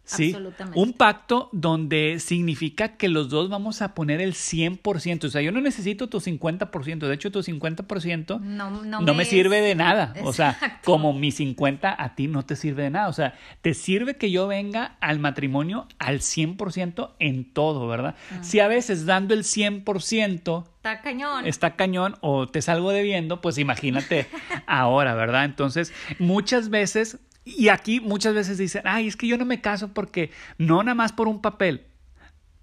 ¿Sí? 0.10 0.28
Absolutamente. 0.28 0.80
Un 0.80 0.94
pacto 0.94 1.50
donde 1.52 2.20
significa 2.20 2.98
que 2.98 3.10
los 3.10 3.30
dos 3.30 3.50
vamos 3.50 3.82
a 3.82 3.94
poner 3.94 4.22
el 4.22 4.34
100%. 4.34 5.26
O 5.26 5.30
sea, 5.30 5.42
yo 5.42 5.52
no 5.52 5.62
necesito 5.62 6.10
tu 6.10 6.20
50%. 6.20 7.00
De 7.08 7.14
hecho, 7.14 7.32
tu 7.32 7.40
50% 7.42 8.40
No, 8.40 8.70
no, 8.72 9.02
no 9.02 9.14
me 9.14 9.26
sirve 9.26 9.62
de 9.62 9.76
nada. 9.76 10.14
O 10.24 10.34
sea, 10.34 10.80
como 10.84 11.14
mi 11.14 11.32
50 11.32 11.96
a 12.02 12.16
ti 12.16 12.28
no 12.28 12.44
te 12.44 12.56
sirve 12.56 12.84
de 12.84 12.90
nada. 12.90 13.08
O 13.08 13.14
sea, 13.14 13.36
te 13.62 13.74
sirve 13.74 14.18
que 14.18 14.32
yo 14.32 14.48
venga 14.48 14.98
al 15.00 15.20
matrimonio 15.20 15.88
al 16.00 16.20
100% 16.20 17.12
en 17.20 17.54
todo, 17.54 17.88
¿verdad? 17.88 18.16
Si 18.42 18.60
a 18.60 18.68
veces 18.68 19.06
dando 19.06 19.34
el 19.34 19.44
100% 19.44 20.66
Está 20.80 21.02
cañón. 21.02 21.46
está 21.46 21.76
cañón 21.76 22.16
o 22.22 22.48
te 22.48 22.62
salgo 22.62 22.92
debiendo, 22.92 23.42
pues 23.42 23.58
imagínate 23.58 24.28
ahora, 24.66 25.14
¿verdad? 25.14 25.44
Entonces, 25.46 25.94
muchas 26.20 26.70
veces, 26.70 27.20
y 27.58 27.70
aquí 27.70 28.00
muchas 28.00 28.34
veces 28.34 28.58
dicen, 28.58 28.84
ay, 28.86 29.08
es 29.08 29.16
que 29.16 29.28
yo 29.28 29.38
no 29.38 29.46
me 29.46 29.62
caso 29.62 29.94
porque 29.94 30.32
no 30.58 30.84
nada 30.84 30.96
más 30.96 31.12
por 31.12 31.28
un 31.28 31.42
papel. 31.42 31.86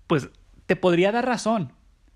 Pues 0.07 0.29
te 0.67 0.77
podría 0.77 1.13
dar 1.13 1.27
razón, 1.27 1.73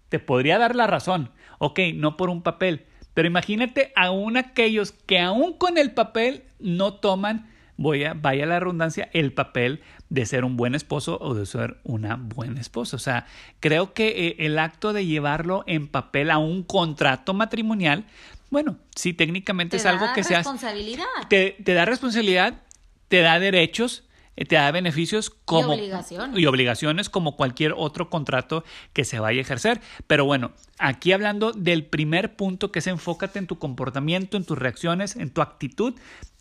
te 0.09 0.19
podría 0.19 0.59
dar 0.59 0.77
la 0.77 0.87
razón, 0.87 1.31
ok, 1.59 1.81
no 1.95 2.17
por 2.17 2.31
un 2.31 2.43
papel, 2.43 2.87
pero 3.15 3.29
imagínate 3.29 3.93
aún 3.97 4.37
aquellos 4.37 4.93
que 4.93 5.19
aún 5.21 5.55
con 5.55 5.79
el 5.79 5.93
papel 5.93 6.45
no 6.59 6.95
toman, 6.95 7.49
voy 7.77 8.05
a, 8.05 8.15
vaya 8.15 8.47
la 8.47 8.61
redundancia, 8.61 9.09
el 9.12 9.33
papel 9.33 9.81
de 10.11 10.27
ser 10.27 10.45
un 10.45 10.57
buen 10.57 10.75
esposo 10.75 11.19
o 11.21 11.35
de 11.35 11.47
ser 11.47 11.79
una 11.85 12.17
buena 12.17 12.61
esposa. 12.61 12.97
O 12.97 12.99
sea, 12.99 13.27
creo 13.61 13.95
que 13.95 14.29
eh, 14.29 14.37
el 14.41 14.59
acto 14.59 14.93
de 14.93 15.07
llevarlo 15.07 15.65
en 15.67 15.87
papel 15.87 16.31
a 16.31 16.39
un 16.39 16.62
contrato 16.62 17.33
matrimonial, 17.33 18.05
bueno, 18.50 18.78
sí, 18.95 19.12
técnicamente 19.14 19.73
Te 19.73 19.76
es 19.78 19.87
algo 19.87 20.07
da 20.07 20.12
que 20.12 20.25
se 20.25 20.35
hace 20.35 20.50
responsabilidad. 20.50 21.04
te, 21.28 21.57
te 21.64 21.75
da 21.75 21.85
responsabilidad, 21.85 22.62
te 23.09 23.21
da 23.21 23.38
derechos, 23.38 24.04
eh, 24.37 24.45
te 24.45 24.57
da 24.57 24.71
beneficios 24.71 25.30
como 25.45 25.75
obligaciones. 25.75 26.38
y 26.38 26.47
obligaciones 26.47 27.09
como 27.11 27.37
cualquier 27.37 27.75
otro 27.76 28.11
contrato 28.11 28.64
que 28.92 29.04
se 29.04 29.19
vaya 29.21 29.38
a 29.38 29.42
ejercer. 29.42 29.80
Pero 30.07 30.25
bueno, 30.25 30.52
aquí 30.78 31.12
hablando 31.12 31.52
del 31.52 31.85
primer 31.87 32.37
punto 32.37 32.73
que 32.73 32.80
es 32.80 32.87
enfócate 32.87 33.38
en 33.38 33.47
tu 33.47 33.59
comportamiento, 33.59 34.37
en 34.37 34.45
tus 34.45 34.59
reacciones, 34.59 35.16
en 35.16 35.30
tu 35.30 35.42
actitud, 35.42 35.95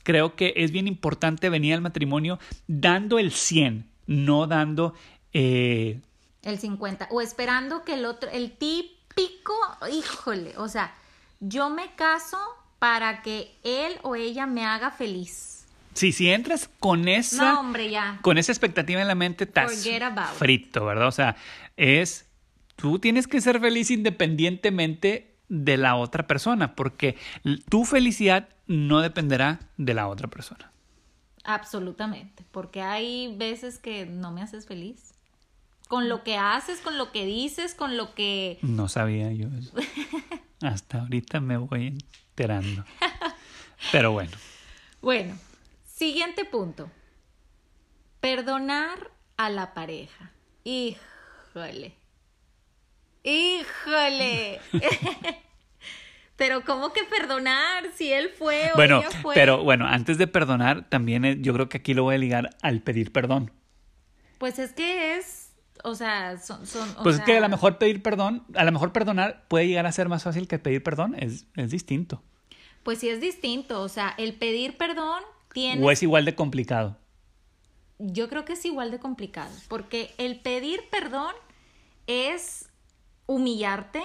creo 0.04 0.36
que 0.36 0.54
es 0.56 0.72
bien 0.72 0.88
importante 0.88 1.50
venir 1.50 1.74
al 1.74 1.82
matrimonio 1.82 2.40
dando 2.68 3.20
el 3.20 3.32
100, 3.32 3.86
no 4.08 4.48
dando 4.48 4.94
eh, 5.34 6.00
El 6.44 6.58
50. 6.58 7.08
O 7.12 7.22
esperando 7.22 7.84
que 7.84 7.94
el 7.94 8.06
otro, 8.06 8.30
el 8.32 8.52
típico, 8.52 9.54
híjole, 9.92 10.58
o 10.58 10.68
sea, 10.68 10.94
yo 11.40 11.70
me 11.70 11.94
caso 11.96 12.38
para 12.80 13.22
que 13.22 13.58
él 13.64 13.94
o 14.04 14.16
ella 14.16 14.46
me 14.46 14.66
haga 14.66 14.92
feliz. 14.92 15.66
Sí, 15.94 16.12
si 16.12 16.30
entras 16.30 16.70
con 16.80 17.08
esa, 17.08 17.54
No, 17.54 17.60
hombre, 17.62 17.90
ya. 17.90 18.20
con 18.22 18.38
esa 18.38 18.52
expectativa 18.52 19.02
en 19.02 19.08
la 19.08 19.16
mente, 19.16 19.44
estás 19.44 19.86
frito, 20.36 20.86
¿verdad? 20.86 21.08
O 21.08 21.12
sea, 21.12 21.36
es, 21.76 22.30
tú 22.76 23.00
tienes 23.00 23.28
que 23.28 23.42
ser 23.42 23.60
feliz 23.60 23.92
independientemente 23.92 25.36
de 25.50 25.78
la 25.78 25.96
otra 25.96 26.26
persona, 26.28 26.76
porque 26.76 27.18
tu 27.70 27.84
felicidad 27.84 28.48
no 28.68 29.02
dependerá 29.02 29.60
de 29.78 29.94
la 29.94 30.08
otra 30.08 30.28
persona. 30.30 30.72
Absolutamente. 31.44 32.46
Porque 32.52 32.82
hay 32.82 33.36
veces 33.36 33.80
que 33.80 34.06
no 34.06 34.32
me 34.32 34.42
haces 34.44 34.68
feliz. 34.68 35.09
Con 35.90 36.08
lo 36.08 36.24
que 36.24 36.38
haces, 36.38 36.82
con 36.82 37.00
lo 37.00 37.12
que 37.12 37.26
dices, 37.26 37.74
con 37.74 37.98
lo 37.98 38.14
que... 38.14 38.60
No 38.62 38.88
sabía 38.88 39.34
yo 39.34 39.48
eso. 39.58 39.74
Hasta 40.62 41.02
ahorita 41.02 41.40
me 41.40 41.58
voy 41.58 41.88
enterando. 41.88 42.86
Pero 43.92 44.12
bueno, 44.12 44.32
Bueno, 45.02 45.36
siguiente 45.88 46.46
punto. 46.46 46.92
Perdonar 48.22 49.10
a 49.36 49.50
la 49.50 49.74
pareja. 49.74 50.32
Híjole. 50.64 51.96
Híjole. 53.24 54.60
Pero 56.36 56.64
¿cómo 56.66 56.94
que 56.94 57.04
perdonar 57.04 57.86
si 57.96 58.14
él 58.14 58.30
fue 58.30 58.72
o 58.74 58.76
bueno, 58.76 59.00
ella 59.00 59.10
fue? 59.22 59.34
pero 59.34 59.64
bueno, 59.64 59.86
antes 59.88 60.18
de 60.18 60.26
perdonar, 60.28 60.88
también 60.88 61.26
eh, 61.26 61.38
yo 61.42 61.52
creo 61.54 61.68
que 61.68 61.78
aquí 61.80 61.94
lo 61.94 62.04
voy 62.04 62.16
a 62.16 62.18
ligar 62.18 62.52
al 62.62 62.82
pedir 62.82 63.12
perdón. 63.12 63.52
Pues 64.38 64.58
es 64.58 64.72
que 64.72 65.18
es, 65.18 65.39
o 65.84 65.96
sea, 65.96 66.38
son... 66.38 66.66
son 66.66 66.90
o 66.98 67.04
Pues 67.04 67.18
es 67.18 67.22
que 67.22 67.38
a 67.38 67.42
lo 67.42 67.50
mejor 67.50 67.78
pedir 67.78 68.02
perdón, 68.02 68.44
a 68.56 68.64
lo 68.64 68.72
mejor 68.72 68.92
perdonar 68.92 69.46
puede 69.48 69.68
llegar 69.68 69.86
a 69.86 69.92
ser 69.92 70.10
más 70.10 70.24
fácil 70.24 70.48
que 70.48 70.60
pedir 70.60 70.84
perdón, 70.84 71.16
es, 71.18 71.46
es 71.56 71.72
distinto. 71.72 72.22
Pues 72.84 73.00
sí 73.00 73.10
es 73.10 73.20
distinto, 73.22 73.82
o 73.82 73.90
sea, 73.90 74.14
el 74.18 74.34
pedir 74.34 74.78
perdón 74.78 75.22
tiene... 75.54 75.84
O 75.86 75.92
es 75.92 76.02
igual 76.04 76.26
de 76.26 76.36
complicado. 76.36 76.98
yo 77.98 78.30
creo 78.30 78.46
que 78.46 78.54
es 78.54 78.66
igual 78.66 78.92
de 78.92 79.00
complicado, 79.00 79.52
porque 79.68 80.12
el 80.18 80.40
pedir 80.40 80.82
perdón 80.90 81.34
es 82.08 82.70
humillarte, 83.26 84.02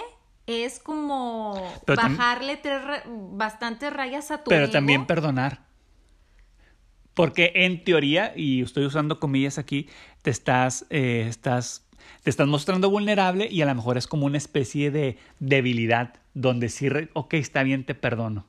es 0.47 0.79
como 0.79 1.59
bajarle 1.87 2.57
tres, 2.57 2.81
bastantes 3.07 3.91
rayas 3.91 4.29
a 4.31 4.43
tu 4.43 4.49
Pero 4.49 4.69
también 4.69 5.07
perdonar. 5.07 5.65
Porque 7.15 7.53
en 7.55 7.83
teoría, 7.83 8.33
y 8.35 8.61
estoy 8.61 8.85
usando 8.85 9.19
comillas 9.21 9.57
aquí, 9.57 9.87
te 10.25 10.31
estás, 10.31 10.87
eh, 10.89 11.27
estás, 11.29 11.85
te 12.23 12.31
estás 12.31 12.47
mostrando 12.47 12.89
vulnerable 12.89 13.47
y 13.47 13.61
a 13.61 13.67
lo 13.67 13.75
mejor 13.75 13.95
es 13.95 14.07
como 14.07 14.25
una 14.25 14.39
especie 14.39 14.89
de 14.89 15.19
debilidad 15.37 16.15
donde 16.33 16.69
sí, 16.69 16.89
ok, 17.13 17.35
está 17.35 17.61
bien, 17.61 17.85
te 17.85 17.93
perdono. 17.93 18.47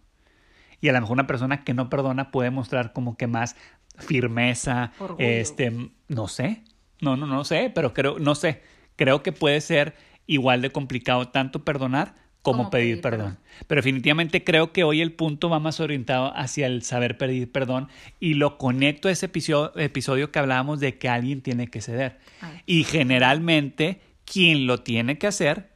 Y 0.81 0.89
a 0.89 0.95
lo 0.95 1.03
mejor 1.03 1.13
una 1.13 1.27
persona 1.27 1.65
que 1.65 1.75
no 1.75 1.91
perdona 1.91 2.31
puede 2.31 2.51
mostrar 2.51 2.95
como 2.95 3.19
que 3.19 3.27
más 3.27 3.57
firmeza, 3.99 4.93
este, 5.19 5.91
no 6.09 6.29
sé, 6.29 6.65
no, 7.03 7.19
no, 7.19 7.27
no 7.27 7.45
sé, 7.45 7.71
pero 7.75 7.93
creo, 7.93 8.19
no 8.19 8.35
sé, 8.35 8.63
creo 8.97 9.23
que 9.23 9.33
puede 9.33 9.61
ser 9.61 9.97
igual 10.27 10.63
de 10.63 10.73
complicado 10.73 11.29
tanto 11.29 11.63
perdonar 11.63 12.15
como, 12.53 12.71
pedir, 12.71 13.01
perdón. 13.01 13.39
Pero 13.67 13.81
definitivamente 13.81 14.45
creo 14.45 14.73
que 14.73 14.85
hoy 14.85 15.01
el 15.01 15.13
punto 15.13 15.49
va 15.49 15.59
más 15.59 15.81
orientado 15.81 16.33
hacia 16.37 16.67
el 16.69 16.83
saber 16.83 17.19
pedir 17.19 17.51
perdón 17.51 17.89
y 18.21 18.35
lo 18.35 18.57
conecto 18.57 19.09
a 19.09 19.11
ese 19.11 19.27
episodio, 19.27 19.77
episodio 19.77 20.31
que 20.31 20.39
hablábamos 20.39 20.79
de 20.79 20.97
que 20.97 21.09
alguien 21.09 21.43
tiene 21.43 21.67
que 21.69 21.81
ceder. 21.81 22.21
Y 22.65 22.85
generalmente 22.85 24.01
quien 24.25 24.69
lo 24.69 24.83
tiene 24.83 25.19
que 25.19 25.27
hacer, 25.27 25.73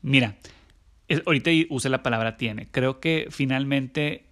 mira, 0.00 0.36
ahorita 1.26 1.50
use 1.68 1.90
la 1.90 2.02
palabra 2.02 2.38
tiene, 2.38 2.70
creo 2.70 3.00
que 3.00 3.28
finalmente 3.30 4.24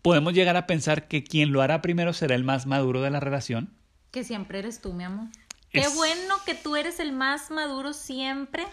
podemos 0.00 0.32
llegar 0.32 0.56
a 0.56 0.66
pensar 0.66 1.08
que 1.08 1.22
quien 1.24 1.52
lo 1.52 1.60
hará 1.60 1.82
primero 1.82 2.14
será 2.14 2.34
el 2.34 2.44
más 2.44 2.66
maduro 2.66 3.02
de 3.02 3.10
la 3.10 3.20
relación. 3.20 3.70
Que 4.12 4.24
siempre 4.24 4.60
eres 4.60 4.80
tú, 4.80 4.94
mi 4.94 5.04
amor. 5.04 5.28
Qué 5.70 5.86
bueno 5.94 6.36
que 6.46 6.54
tú 6.54 6.74
eres 6.74 7.00
el 7.00 7.12
más 7.12 7.50
maduro 7.50 7.92
siempre 7.92 8.64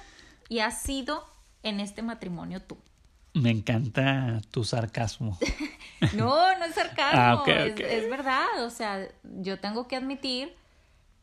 y 0.47 0.59
has 0.59 0.81
sido 0.81 1.36
en 1.67 1.79
este 1.79 2.01
matrimonio 2.01 2.61
tú. 2.61 2.77
Me 3.33 3.51
encanta 3.51 4.41
tu 4.51 4.63
sarcasmo. 4.63 5.37
no, 6.15 6.57
no 6.57 6.65
es 6.65 6.73
sarcasmo, 6.73 7.43
ah, 7.45 7.67
Es, 7.77 8.09
verdad. 8.09 8.45
O 8.65 8.69
sea, 8.69 9.07
yo 9.23 9.59
tengo 9.59 9.87
que 9.87 9.95
admitir 9.95 10.55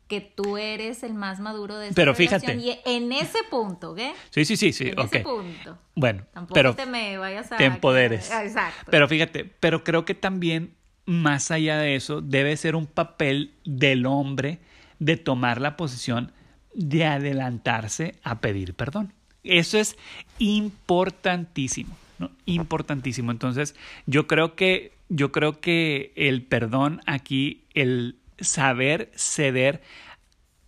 que 0.07 0.21
tú 0.21 0.57
eres 0.57 1.03
el 1.03 1.13
más 1.13 1.39
maduro 1.39 1.77
de 1.77 1.87
esta 1.87 1.95
Pero 1.95 2.15
fíjate. 2.15 2.55
Y 2.55 2.79
en 2.85 3.11
ese 3.11 3.39
punto, 3.49 3.95
¿qué? 3.95 4.13
Sí, 4.29 4.45
sí, 4.45 4.55
sí, 4.55 4.71
sí. 4.71 4.89
En 4.89 4.99
ese 4.99 5.19
punto. 5.21 5.77
Bueno, 5.95 6.25
Tampoco 6.31 6.53
pero 6.53 6.75
te 6.75 6.85
me 6.85 7.17
vayas 7.17 7.51
a... 7.51 7.57
Te 7.57 7.65
empoderes. 7.65 8.31
Exacto. 8.31 8.91
Pero 8.91 9.07
fíjate, 9.07 9.45
pero 9.45 9.83
creo 9.83 10.05
que 10.05 10.13
también, 10.13 10.75
más 11.05 11.51
allá 11.51 11.77
de 11.79 11.95
eso, 11.95 12.21
debe 12.21 12.55
ser 12.55 12.75
un 12.75 12.85
papel 12.85 13.55
del 13.65 14.05
hombre 14.05 14.59
de 14.99 15.17
tomar 15.17 15.59
la 15.59 15.75
posición 15.75 16.31
de 16.75 17.05
adelantarse 17.05 18.19
a 18.23 18.41
pedir 18.41 18.75
perdón. 18.75 19.13
Eso 19.45 19.77
es 19.77 19.97
importantísimo, 20.39 21.95
¿no? 22.19 22.31
Importantísimo. 22.45 23.31
Entonces, 23.31 23.75
yo 24.05 24.27
creo 24.27 24.55
que, 24.55 24.91
yo 25.09 25.31
creo 25.31 25.59
que 25.59 26.11
el 26.15 26.43
perdón 26.43 27.01
aquí, 27.05 27.63
el 27.73 28.17
saber 28.39 29.11
ceder 29.15 29.81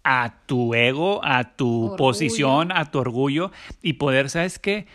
a 0.03 0.35
tu 0.45 0.73
ego, 0.73 1.19
a 1.25 1.55
tu 1.55 1.95
posición, 1.97 2.71
a 2.71 2.89
tu 2.91 2.99
orgullo 2.99 3.51
y 3.81 3.93
poder, 3.93 4.29
¿sabes 4.29 4.57
qué? 4.57 4.87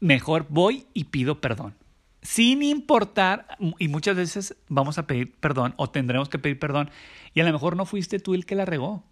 Mejor 0.00 0.46
voy 0.48 0.86
y 0.94 1.04
pido 1.04 1.40
perdón. 1.40 1.74
Sin 2.22 2.62
importar, 2.62 3.58
y 3.78 3.88
muchas 3.88 4.16
veces 4.16 4.56
vamos 4.68 4.96
a 4.96 5.06
pedir 5.06 5.34
perdón 5.34 5.74
o 5.76 5.90
tendremos 5.90 6.30
que 6.30 6.38
pedir 6.38 6.58
perdón, 6.58 6.90
y 7.34 7.40
a 7.40 7.44
lo 7.44 7.52
mejor 7.52 7.76
no 7.76 7.84
fuiste 7.84 8.18
tú 8.18 8.32
el 8.32 8.46
que 8.46 8.54
la 8.54 8.64
regó. 8.64 9.04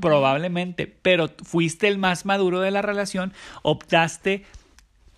Probablemente, 0.00 0.86
pero 0.86 1.30
fuiste 1.44 1.86
el 1.86 1.98
más 1.98 2.24
maduro 2.24 2.60
de 2.60 2.70
la 2.70 2.82
relación, 2.82 3.32
optaste. 3.62 4.44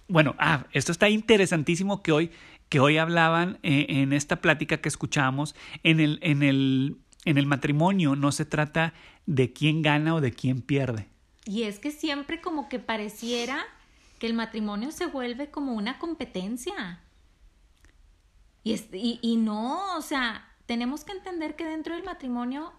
Bueno, 0.08 0.34
ah, 0.38 0.66
esto 0.72 0.92
está 0.92 1.08
interesantísimo 1.08 2.02
que 2.02 2.12
hoy, 2.12 2.30
que 2.68 2.80
hoy 2.80 2.98
hablaban 2.98 3.58
eh, 3.62 3.86
en 3.88 4.12
esta 4.12 4.42
plática 4.42 4.78
que 4.78 4.88
escuchamos, 4.88 5.54
en 5.82 6.00
el, 6.00 6.18
en 6.22 6.42
el 6.42 6.96
en 7.24 7.38
el 7.38 7.46
matrimonio 7.46 8.16
no 8.16 8.32
se 8.32 8.44
trata 8.44 8.94
de 9.26 9.52
quién 9.52 9.82
gana 9.82 10.14
o 10.14 10.20
de 10.20 10.32
quién 10.32 10.60
pierde. 10.60 11.08
Y 11.44 11.64
es 11.64 11.78
que 11.78 11.90
siempre 11.90 12.40
como 12.40 12.68
que 12.68 12.78
pareciera 12.78 13.64
que 14.18 14.26
el 14.26 14.34
matrimonio 14.34 14.92
se 14.92 15.06
vuelve 15.06 15.50
como 15.50 15.72
una 15.72 15.98
competencia. 15.98 17.00
Y, 18.64 18.74
y, 18.92 19.18
y 19.22 19.36
no, 19.36 19.96
o 19.96 20.02
sea, 20.02 20.48
tenemos 20.66 21.04
que 21.04 21.12
entender 21.12 21.56
que 21.56 21.64
dentro 21.64 21.94
del 21.94 22.04
matrimonio 22.04 22.72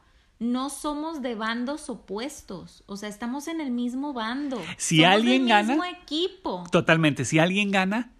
no 0.44 0.70
somos 0.70 1.22
de 1.22 1.36
bandos 1.36 1.90
opuestos, 1.90 2.84
o 2.86 2.98
sea, 2.98 3.10
estamos 3.10 3.48
en 3.48 3.62
el 3.62 3.72
mismo 3.72 4.14
bando. 4.14 4.62
Si 4.78 5.04
alguien 5.04 5.48
del 5.48 5.66
mismo 5.66 5.86
equipo. 5.86 6.66
Totalmente, 6.72 7.26
si 7.26 7.40
alguien 7.40 7.72
gana, 7.72 8.12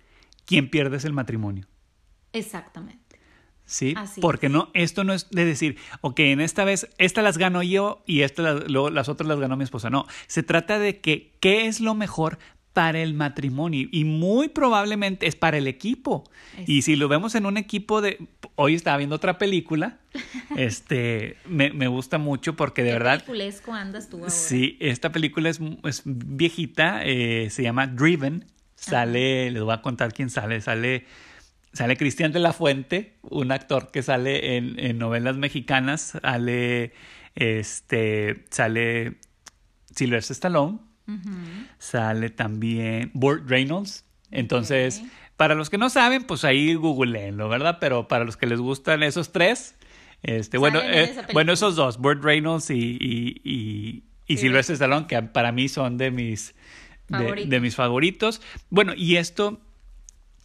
quien 0.46 0.70
pierde 0.70 0.98
es 0.98 1.06
el 1.06 1.14
matrimonio. 1.14 1.68
Exactamente. 2.32 3.20
¿sí? 3.66 3.96
Porque 4.22 4.50
no, 4.50 4.70
esto 4.74 5.04
no 5.04 5.14
es 5.14 5.30
de 5.30 5.46
decir, 5.46 5.78
ok, 6.02 6.20
en 6.20 6.42
esta 6.42 6.64
vez, 6.64 6.90
esta 6.98 7.22
las 7.22 7.38
gano 7.38 7.64
yo 7.64 8.04
y 8.06 8.22
esta 8.22 8.54
luego 8.54 8.90
las 8.90 9.10
otras 9.10 9.28
las 9.28 9.40
ganó 9.40 9.58
mi 9.58 9.64
esposa. 9.64 9.90
No, 9.90 10.06
se 10.28 10.44
trata 10.44 10.80
de 10.80 11.02
que 11.02 11.38
qué 11.40 11.68
es 11.68 11.80
lo 11.80 11.94
mejor 11.94 12.40
para 12.74 13.00
el 13.00 13.14
matrimonio 13.14 13.88
y 13.92 14.04
muy 14.04 14.50
probablemente 14.50 15.28
es 15.28 15.36
para 15.36 15.58
el 15.58 15.68
equipo. 15.68 16.24
Y 16.66 16.82
si 16.82 16.96
lo 16.96 17.08
vemos 17.08 17.36
en 17.36 17.46
un 17.46 17.58
equipo 17.58 18.02
de... 18.02 18.28
Hoy 18.56 18.76
estaba 18.76 18.98
viendo 18.98 19.16
otra 19.16 19.38
película, 19.38 20.00
este, 20.58 21.38
me, 21.48 21.72
me 21.72 21.88
gusta 21.88 22.18
mucho 22.18 22.56
porque 22.56 22.84
de 22.84 22.90
¿Qué 22.90 22.94
verdad... 22.94 23.24
andas 23.74 24.10
tú 24.10 24.18
ahora? 24.18 24.30
Sí, 24.30 24.78
esta 24.80 25.12
película 25.12 25.50
es, 25.50 25.60
es 25.84 26.02
viejita, 26.06 27.04
eh, 27.04 27.50
se 27.50 27.64
llama 27.64 27.88
Driven, 27.88 28.46
sale, 28.76 29.50
les 29.52 29.64
voy 29.64 29.74
a 29.74 29.82
contar 29.82 30.14
quién 30.14 30.30
sale, 30.30 30.62
sale 30.62 31.06
Sale 31.74 31.98
Cristian 31.98 32.32
de 32.32 32.40
la 32.40 32.54
Fuente, 32.54 33.18
un 33.24 33.52
actor 33.52 33.90
que 33.90 34.04
sale 34.04 34.58
en, 34.58 34.98
novelas 35.00 35.38
mexicanas, 35.38 36.20
sale, 36.22 36.94
este, 37.34 38.46
sale 38.52 39.16
Sylvester 39.90 40.36
Stallone, 40.36 40.80
sale 41.78 42.30
también 42.30 43.12
Burt 43.14 43.48
Reynolds. 43.50 44.06
Entonces, 44.32 45.04
para 45.38 45.56
los 45.56 45.70
que 45.70 45.78
no 45.78 45.90
saben, 45.90 46.24
pues 46.24 46.44
ahí 46.44 46.74
googleenlo, 46.76 47.50
¿verdad? 47.50 47.78
Pero 47.80 48.08
para 48.08 48.26
los 48.26 48.38
que 48.38 48.48
les 48.48 48.60
gustan 48.60 49.04
esos 49.04 49.32
tres, 49.32 49.76
este, 50.24 50.58
bueno, 50.58 50.80
eh, 50.82 51.14
bueno, 51.34 51.52
esos 51.52 51.76
dos, 51.76 51.98
Burt 51.98 52.24
Reynolds 52.24 52.70
y, 52.70 52.98
y, 53.00 54.04
y, 54.26 54.38
Sylvester 54.38 54.76
Stallone, 54.76 55.06
que 55.06 55.22
para 55.22 55.52
mí 55.52 55.68
son 55.68 55.98
de 55.98 56.12
mis, 56.12 56.56
de 57.10 57.60
mis 57.60 57.76
favoritos. 57.76 58.42
Bueno, 58.70 58.94
y 58.96 59.18
esto 59.18 59.60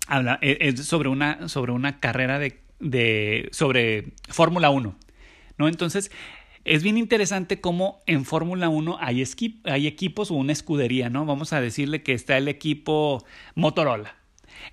habla, 0.09 0.39
e, 0.43 0.59
es 0.61 0.85
sobre 0.85 1.09
una, 1.09 1.49
sobre 1.49 1.73
una 1.73 2.01
carrera 2.01 2.41
de, 2.41 2.61
de 2.81 3.49
sobre 3.53 4.15
Fórmula 4.29 4.71
1, 4.71 4.99
¿no? 5.59 5.69
Entonces, 5.69 6.11
es 6.69 6.83
bien 6.83 6.99
interesante 6.99 7.61
cómo 7.61 8.01
en 8.07 8.25
Fórmula 8.25 8.69
1 8.69 8.99
hay, 9.01 9.23
equipos 9.87 10.31
o 10.31 10.35
una 10.35 10.53
escudería, 10.53 11.09
¿no? 11.09 11.25
Vamos 11.25 11.53
a 11.53 11.61
decirle 11.61 12.03
que 12.03 12.13
está 12.13 12.37
el 12.37 12.49
equipo 12.49 13.25
Motorola. 13.55 14.17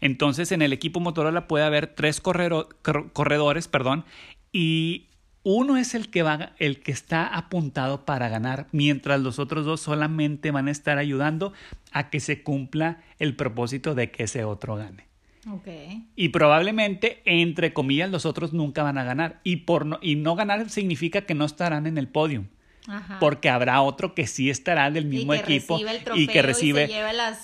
Entonces, 0.02 0.52
en 0.52 0.62
el 0.62 0.74
equipo 0.74 1.00
Motorola 1.00 1.48
puede 1.48 1.64
haber 1.64 1.88
tres 1.88 2.22
corredores, 2.22 3.68
perdón, 3.68 4.04
y 4.52 5.08
uno 5.44 5.78
es 5.78 5.96
el 5.96 6.10
que 6.10 6.24
va, 6.24 6.54
el 6.58 6.82
que 6.82 6.92
está 6.92 7.28
apuntado 7.28 8.04
para 8.04 8.30
ganar, 8.30 8.68
mientras 8.72 9.22
los 9.22 9.40
otros 9.40 9.66
dos 9.66 9.80
solamente 9.80 10.52
van 10.52 10.68
a 10.68 10.72
estar 10.72 10.98
ayudando 10.98 11.54
a 11.92 12.10
que 12.10 12.20
se 12.20 12.44
cumpla 12.44 13.04
el 13.20 13.36
propósito 13.36 13.96
de 13.96 14.12
que 14.12 14.24
ese 14.24 14.44
otro 14.44 14.76
gane. 14.76 15.15
Okay. 15.48 16.08
Y 16.16 16.30
probablemente, 16.30 17.22
entre 17.26 17.74
comillas, 17.74 18.10
los 18.10 18.26
otros 18.26 18.54
nunca 18.54 18.84
van 18.84 18.98
a 18.98 19.04
ganar. 19.04 19.42
Y, 19.44 19.58
por 19.58 19.86
no, 19.86 20.00
y 20.02 20.16
no 20.16 20.36
ganar 20.36 20.70
significa 20.70 21.22
que 21.22 21.36
no 21.36 21.46
estarán 21.46 21.86
en 21.88 21.98
el 21.98 22.08
podio. 22.08 22.46
Porque 23.20 23.50
habrá 23.50 23.82
otro 23.82 24.14
que 24.14 24.28
sí 24.28 24.50
estará 24.50 24.92
del 24.92 25.06
mismo 25.06 25.34
equipo 25.34 25.80
y 26.14 26.28
que 26.28 26.42
recibe 26.42 26.90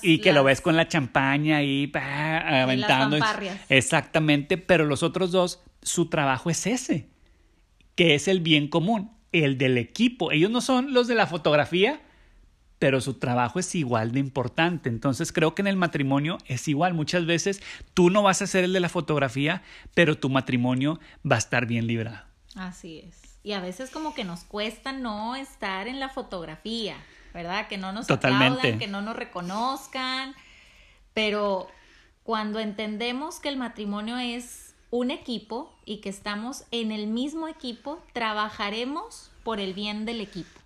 y, 0.01 0.19
que 0.19 0.33
lo 0.33 0.43
ves 0.43 0.61
con 0.61 0.75
la 0.75 0.87
champaña 0.87 1.63
y 1.63 1.91
aventando. 1.93 3.17
Exactamente, 3.69 4.57
pero 4.57 4.85
los 4.85 5.03
otros 5.03 5.31
dos, 5.31 5.63
su 5.81 6.09
trabajo 6.09 6.49
es 6.49 6.67
ese, 6.67 7.07
que 7.95 8.13
es 8.13 8.27
el 8.27 8.39
bien 8.41 8.67
común, 8.67 9.11
el 9.31 9.57
del 9.57 9.77
equipo. 9.77 10.31
Ellos 10.31 10.51
no 10.51 10.61
son 10.61 10.93
los 10.93 11.07
de 11.07 11.15
la 11.15 11.25
fotografía, 11.25 12.01
pero 12.81 12.99
su 12.99 13.13
trabajo 13.13 13.59
es 13.59 13.75
igual 13.75 14.11
de 14.11 14.19
importante. 14.19 14.89
Entonces 14.89 15.31
creo 15.31 15.53
que 15.53 15.61
en 15.61 15.67
el 15.67 15.75
matrimonio 15.75 16.39
es 16.47 16.67
igual. 16.67 16.95
Muchas 16.95 17.27
veces 17.27 17.61
tú 17.93 18.09
no 18.09 18.23
vas 18.23 18.41
a 18.41 18.47
ser 18.47 18.63
el 18.63 18.73
de 18.73 18.79
la 18.79 18.89
fotografía, 18.89 19.61
pero 19.93 20.17
tu 20.17 20.29
matrimonio 20.29 20.99
va 21.23 21.35
a 21.35 21.37
estar 21.37 21.67
bien 21.67 21.85
librado. 21.85 22.25
Así 22.55 23.03
es. 23.07 23.37
Y 23.43 23.51
a 23.51 23.59
veces 23.59 23.91
como 23.91 24.15
que 24.15 24.23
nos 24.23 24.43
cuesta 24.45 24.93
no 24.93 25.35
estar 25.35 25.87
en 25.87 25.99
la 25.99 26.09
fotografía, 26.09 26.95
¿verdad? 27.35 27.67
Que 27.67 27.77
no 27.77 27.93
nos 27.93 28.07
Totalmente. 28.07 28.79
que 28.79 28.87
no 28.87 29.03
nos 29.03 29.15
reconozcan, 29.15 30.33
pero 31.13 31.67
cuando 32.23 32.59
entendemos 32.59 33.39
que 33.39 33.49
el 33.49 33.57
matrimonio 33.57 34.17
es 34.17 34.73
un 34.89 35.11
equipo 35.11 35.71
y 35.85 35.97
que 35.97 36.09
estamos 36.09 36.63
en 36.71 36.91
el 36.91 37.05
mismo 37.05 37.47
equipo, 37.47 38.03
trabajaremos 38.13 39.29
por 39.43 39.59
el 39.59 39.75
bien 39.75 40.05
del 40.05 40.19
equipo. 40.19 40.59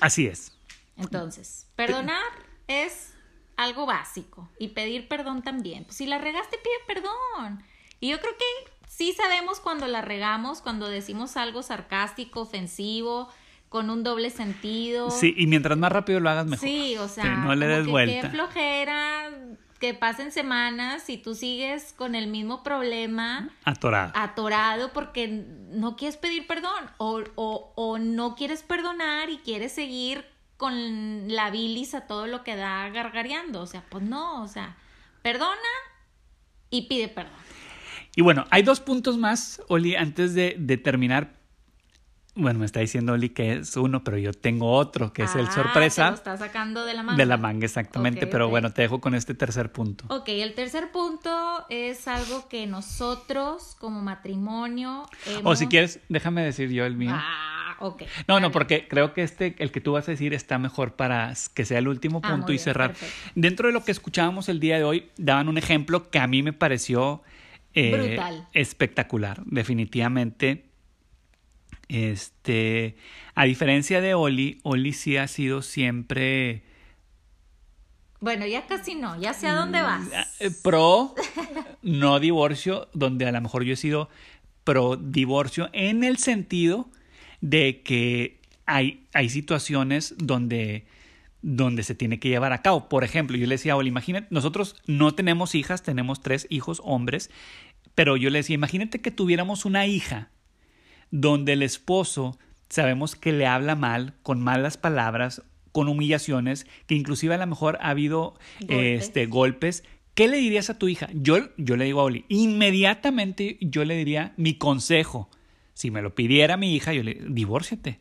Así 0.00 0.26
es. 0.26 0.52
Entonces, 0.96 1.68
perdonar 1.76 2.22
es 2.68 3.14
algo 3.56 3.86
básico 3.86 4.48
y 4.58 4.68
pedir 4.68 5.08
perdón 5.08 5.42
también. 5.42 5.84
Pues 5.84 5.96
si 5.96 6.06
la 6.06 6.18
regaste, 6.18 6.58
pide 6.58 6.94
perdón. 6.94 7.62
Y 8.00 8.10
yo 8.10 8.20
creo 8.20 8.32
que 8.36 8.72
sí 8.88 9.12
sabemos 9.12 9.60
cuando 9.60 9.86
la 9.86 10.02
regamos, 10.02 10.60
cuando 10.60 10.88
decimos 10.88 11.36
algo 11.36 11.62
sarcástico, 11.62 12.40
ofensivo, 12.40 13.28
con 13.68 13.88
un 13.88 14.02
doble 14.02 14.30
sentido. 14.30 15.10
Sí, 15.10 15.34
y 15.36 15.46
mientras 15.46 15.78
más 15.78 15.92
rápido 15.92 16.20
lo 16.20 16.28
hagas, 16.28 16.46
mejor. 16.46 16.68
Sí, 16.68 16.96
o 16.98 17.08
sea, 17.08 17.36
no 17.36 17.54
le 17.54 17.66
des 17.66 17.86
vuelta. 17.86 18.28
Qué 18.28 18.28
flojera, 18.28 19.30
que 19.82 19.94
pasen 19.94 20.30
semanas 20.30 21.08
y 21.08 21.16
tú 21.16 21.34
sigues 21.34 21.92
con 21.92 22.14
el 22.14 22.26
mismo 22.28 22.62
problema. 22.62 23.50
Atorado. 23.64 24.12
Atorado 24.14 24.92
porque 24.92 25.26
no 25.26 25.96
quieres 25.96 26.16
pedir 26.16 26.46
perdón 26.46 26.84
o, 26.98 27.22
o, 27.34 27.72
o 27.74 27.98
no 27.98 28.36
quieres 28.36 28.62
perdonar 28.62 29.30
y 29.30 29.38
quieres 29.38 29.72
seguir 29.72 30.24
con 30.62 31.26
la 31.26 31.50
bilis 31.50 31.92
a 31.92 32.06
todo 32.06 32.28
lo 32.28 32.44
que 32.44 32.54
da 32.54 32.88
gargareando. 32.90 33.62
O 33.62 33.66
sea, 33.66 33.82
pues 33.88 34.04
no, 34.04 34.44
o 34.44 34.46
sea, 34.46 34.76
perdona 35.20 35.56
y 36.70 36.82
pide 36.82 37.08
perdón. 37.08 37.34
Y 38.14 38.22
bueno, 38.22 38.46
hay 38.48 38.62
dos 38.62 38.78
puntos 38.78 39.18
más, 39.18 39.60
Oli, 39.66 39.96
antes 39.96 40.34
de, 40.34 40.54
de 40.56 40.76
terminar 40.76 41.42
bueno, 42.34 42.60
me 42.60 42.66
está 42.66 42.80
diciendo 42.80 43.12
Oli 43.12 43.28
que 43.28 43.52
es 43.52 43.76
uno, 43.76 44.02
pero 44.04 44.16
yo 44.16 44.32
tengo 44.32 44.72
otro, 44.72 45.12
que 45.12 45.24
es 45.24 45.34
el 45.34 45.48
ah, 45.48 45.52
sorpresa. 45.52 46.08
lo 46.08 46.14
está 46.14 46.36
sacando 46.38 46.86
de 46.86 46.94
la 46.94 47.02
manga. 47.02 47.18
De 47.18 47.26
la 47.26 47.36
manga, 47.36 47.66
exactamente. 47.66 48.26
pero 48.26 48.48
bueno, 48.48 48.72
te 48.72 48.82
dejo 48.82 49.02
con 49.02 49.14
este 49.14 49.34
tercer 49.34 49.70
punto. 49.70 50.06
Ok, 50.08 50.28
el 50.28 50.54
tercer 50.54 50.90
punto 50.92 51.66
es 51.68 52.08
algo 52.08 52.48
que 52.48 52.66
nosotros, 52.66 53.76
como 53.78 54.00
matrimonio. 54.00 55.06
O 55.44 55.56
si 55.56 55.66
quieres, 55.66 56.00
déjame 56.08 56.42
decir 56.42 56.70
yo 56.70 56.86
el 56.86 56.96
mío. 56.96 57.12
Ah, 57.12 57.51
ok. 57.82 58.02
No, 58.28 58.40
no, 58.40 58.50
porque 58.50 58.88
creo 58.88 59.12
que 59.12 59.22
este, 59.22 59.54
el 59.58 59.70
que 59.70 59.80
tú 59.80 59.92
vas 59.92 60.08
a 60.08 60.12
decir, 60.12 60.34
está 60.34 60.58
mejor 60.58 60.94
para 60.94 61.32
que 61.54 61.64
sea 61.64 61.78
el 61.78 61.88
último 61.88 62.20
ah, 62.22 62.30
punto 62.30 62.52
y 62.52 62.58
cerrar. 62.58 62.94
Dentro 63.34 63.68
de 63.68 63.74
lo 63.74 63.84
que 63.84 63.92
escuchábamos 63.92 64.48
el 64.48 64.60
día 64.60 64.78
de 64.78 64.84
hoy, 64.84 65.10
daban 65.16 65.48
un 65.48 65.58
ejemplo 65.58 66.10
que 66.10 66.18
a 66.18 66.26
mí 66.26 66.42
me 66.42 66.52
pareció. 66.52 67.22
Eh, 67.74 67.90
Brutal. 67.90 68.46
Espectacular, 68.52 69.42
definitivamente 69.46 70.64
este, 71.92 72.96
a 73.34 73.44
diferencia 73.44 74.00
de 74.00 74.14
Oli, 74.14 74.60
Oli 74.62 74.92
sí 74.92 75.16
ha 75.16 75.28
sido 75.28 75.62
siempre... 75.62 76.62
Bueno, 78.20 78.46
ya 78.46 78.66
casi 78.66 78.94
no, 78.94 79.20
ya 79.20 79.34
sé 79.34 79.48
a 79.48 79.54
dónde 79.54 79.82
mm, 79.82 79.84
vas. 79.84 80.08
Eh, 80.40 80.50
pro, 80.62 81.14
no 81.82 82.18
divorcio, 82.18 82.88
donde 82.94 83.26
a 83.26 83.32
lo 83.32 83.40
mejor 83.40 83.64
yo 83.64 83.74
he 83.74 83.76
sido 83.76 84.08
pro 84.64 84.96
divorcio 84.96 85.68
en 85.72 86.04
el 86.04 86.18
sentido 86.18 86.88
de 87.42 87.82
que 87.82 88.40
hay, 88.64 89.04
hay 89.12 89.28
situaciones 89.28 90.14
donde, 90.16 90.86
donde 91.42 91.82
se 91.82 91.94
tiene 91.94 92.18
que 92.18 92.30
llevar 92.30 92.54
a 92.54 92.62
cabo. 92.62 92.88
Por 92.88 93.04
ejemplo, 93.04 93.36
yo 93.36 93.46
le 93.46 93.56
decía 93.56 93.74
a 93.74 93.76
Oli, 93.76 93.88
imagínate, 93.88 94.28
nosotros 94.30 94.76
no 94.86 95.14
tenemos 95.14 95.54
hijas, 95.54 95.82
tenemos 95.82 96.22
tres 96.22 96.46
hijos 96.48 96.80
hombres, 96.84 97.30
pero 97.94 98.16
yo 98.16 98.30
le 98.30 98.38
decía, 98.38 98.54
imagínate 98.54 99.02
que 99.02 99.10
tuviéramos 99.10 99.66
una 99.66 99.86
hija 99.86 100.30
donde 101.10 101.52
el 101.52 101.62
esposo 101.62 102.38
sabemos 102.70 103.16
que 103.16 103.32
le 103.32 103.46
habla 103.46 103.74
mal, 103.74 104.14
con 104.22 104.40
malas 104.40 104.78
palabras, 104.78 105.42
con 105.72 105.88
humillaciones, 105.88 106.66
que 106.86 106.94
inclusive 106.94 107.34
a 107.34 107.38
lo 107.38 107.46
mejor 107.46 107.76
ha 107.80 107.90
habido 107.90 108.34
golpes. 108.60 109.02
Este, 109.02 109.26
golpes. 109.26 109.84
¿Qué 110.14 110.28
le 110.28 110.38
dirías 110.38 110.70
a 110.70 110.78
tu 110.78 110.88
hija? 110.88 111.08
Yo, 111.12 111.38
yo 111.56 111.76
le 111.76 111.86
digo 111.86 112.00
a 112.00 112.04
Oli, 112.04 112.24
inmediatamente 112.28 113.58
yo 113.60 113.84
le 113.84 113.96
diría 113.96 114.32
mi 114.36 114.54
consejo. 114.54 115.28
Si 115.82 115.90
me 115.90 116.00
lo 116.00 116.14
pidiera 116.14 116.56
mi 116.56 116.76
hija, 116.76 116.92
yo 116.92 117.02
le 117.02 117.18
divórciate. 117.28 117.98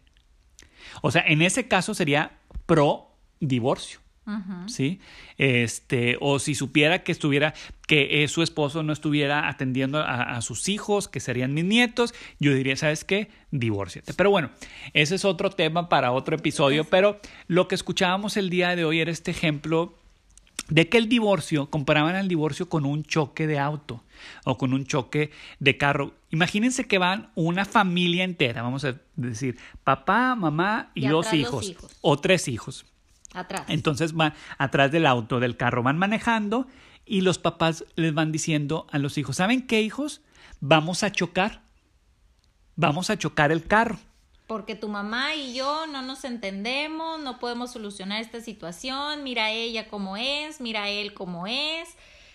O 1.01 1.09
sea, 1.09 1.23
en 1.25 1.41
ese 1.41 1.67
caso 1.67 1.95
sería 1.95 2.37
pro 2.67 3.09
divorcio. 3.39 4.01
¿sí? 4.67 4.99
Este, 5.39 6.15
o 6.21 6.37
si 6.37 6.53
supiera 6.53 7.01
que 7.01 7.11
estuviera, 7.11 7.55
que 7.87 8.27
su 8.27 8.43
esposo 8.43 8.83
no 8.83 8.93
estuviera 8.93 9.49
atendiendo 9.49 9.97
a, 9.97 10.39
sus 10.41 10.69
hijos, 10.69 11.07
que 11.07 11.19
serían 11.19 11.55
mis 11.55 11.65
nietos, 11.65 12.13
yo 12.39 12.53
diría, 12.53 12.75
¿sabes 12.75 13.03
qué? 13.03 13.31
Divórciate. 13.49 14.13
Pero 14.13 14.29
bueno, 14.29 14.51
ese 14.93 15.15
es 15.15 15.25
otro 15.25 15.49
tema 15.49 15.89
para 15.89 16.11
otro 16.11 16.35
episodio, 16.35 16.83
pero 16.83 17.19
lo 17.47 17.67
que 17.67 17.73
escuchábamos 17.73 18.37
el 18.37 18.51
día 18.51 18.75
de 18.75 18.85
hoy 18.85 18.99
era 18.99 19.09
este 19.09 19.31
ejemplo 19.31 19.97
de 20.71 20.87
que 20.87 20.97
el 20.97 21.09
divorcio, 21.09 21.69
comparaban 21.69 22.15
el 22.15 22.29
divorcio 22.29 22.69
con 22.69 22.85
un 22.85 23.03
choque 23.03 23.45
de 23.45 23.59
auto 23.59 24.05
o 24.45 24.57
con 24.57 24.73
un 24.73 24.85
choque 24.85 25.31
de 25.59 25.77
carro. 25.77 26.13
Imagínense 26.29 26.87
que 26.87 26.97
van 26.97 27.29
una 27.35 27.65
familia 27.65 28.23
entera, 28.23 28.61
vamos 28.61 28.85
a 28.85 28.95
decir, 29.17 29.57
papá, 29.83 30.33
mamá 30.33 30.91
y, 30.95 31.07
dos 31.07 31.33
hijos, 31.33 31.75
o 31.99 32.17
tres 32.17 32.47
hijos. 32.47 32.85
Atrás. 33.33 33.63
Entonces 33.67 34.13
van 34.13 34.33
atrás 34.57 34.91
del 34.93 35.05
auto, 35.05 35.41
del 35.41 35.57
carro, 35.57 35.83
van 35.83 35.97
manejando 35.97 36.67
y 37.05 37.19
los 37.19 37.37
papás 37.37 37.83
les 37.95 38.13
van 38.13 38.31
diciendo 38.31 38.87
a 38.91 38.97
los 38.97 39.17
hijos, 39.17 39.35
¿saben 39.35 39.67
qué 39.67 39.81
hijos? 39.81 40.21
Vamos 40.61 41.03
a 41.03 41.11
chocar. 41.11 41.63
Vamos 42.77 43.09
a 43.09 43.17
chocar 43.17 43.51
el 43.51 43.67
carro. 43.67 43.99
Porque 44.51 44.75
tu 44.75 44.89
mamá 44.89 45.33
y 45.33 45.53
yo 45.53 45.87
no 45.87 46.01
nos 46.01 46.25
entendemos, 46.25 47.21
no 47.21 47.39
podemos 47.39 47.71
solucionar 47.71 48.21
esta 48.21 48.41
situación, 48.41 49.23
mira 49.23 49.49
ella 49.49 49.87
cómo 49.87 50.17
es, 50.17 50.59
mira 50.59 50.89
él 50.89 51.13
cómo 51.13 51.47
es, 51.47 51.87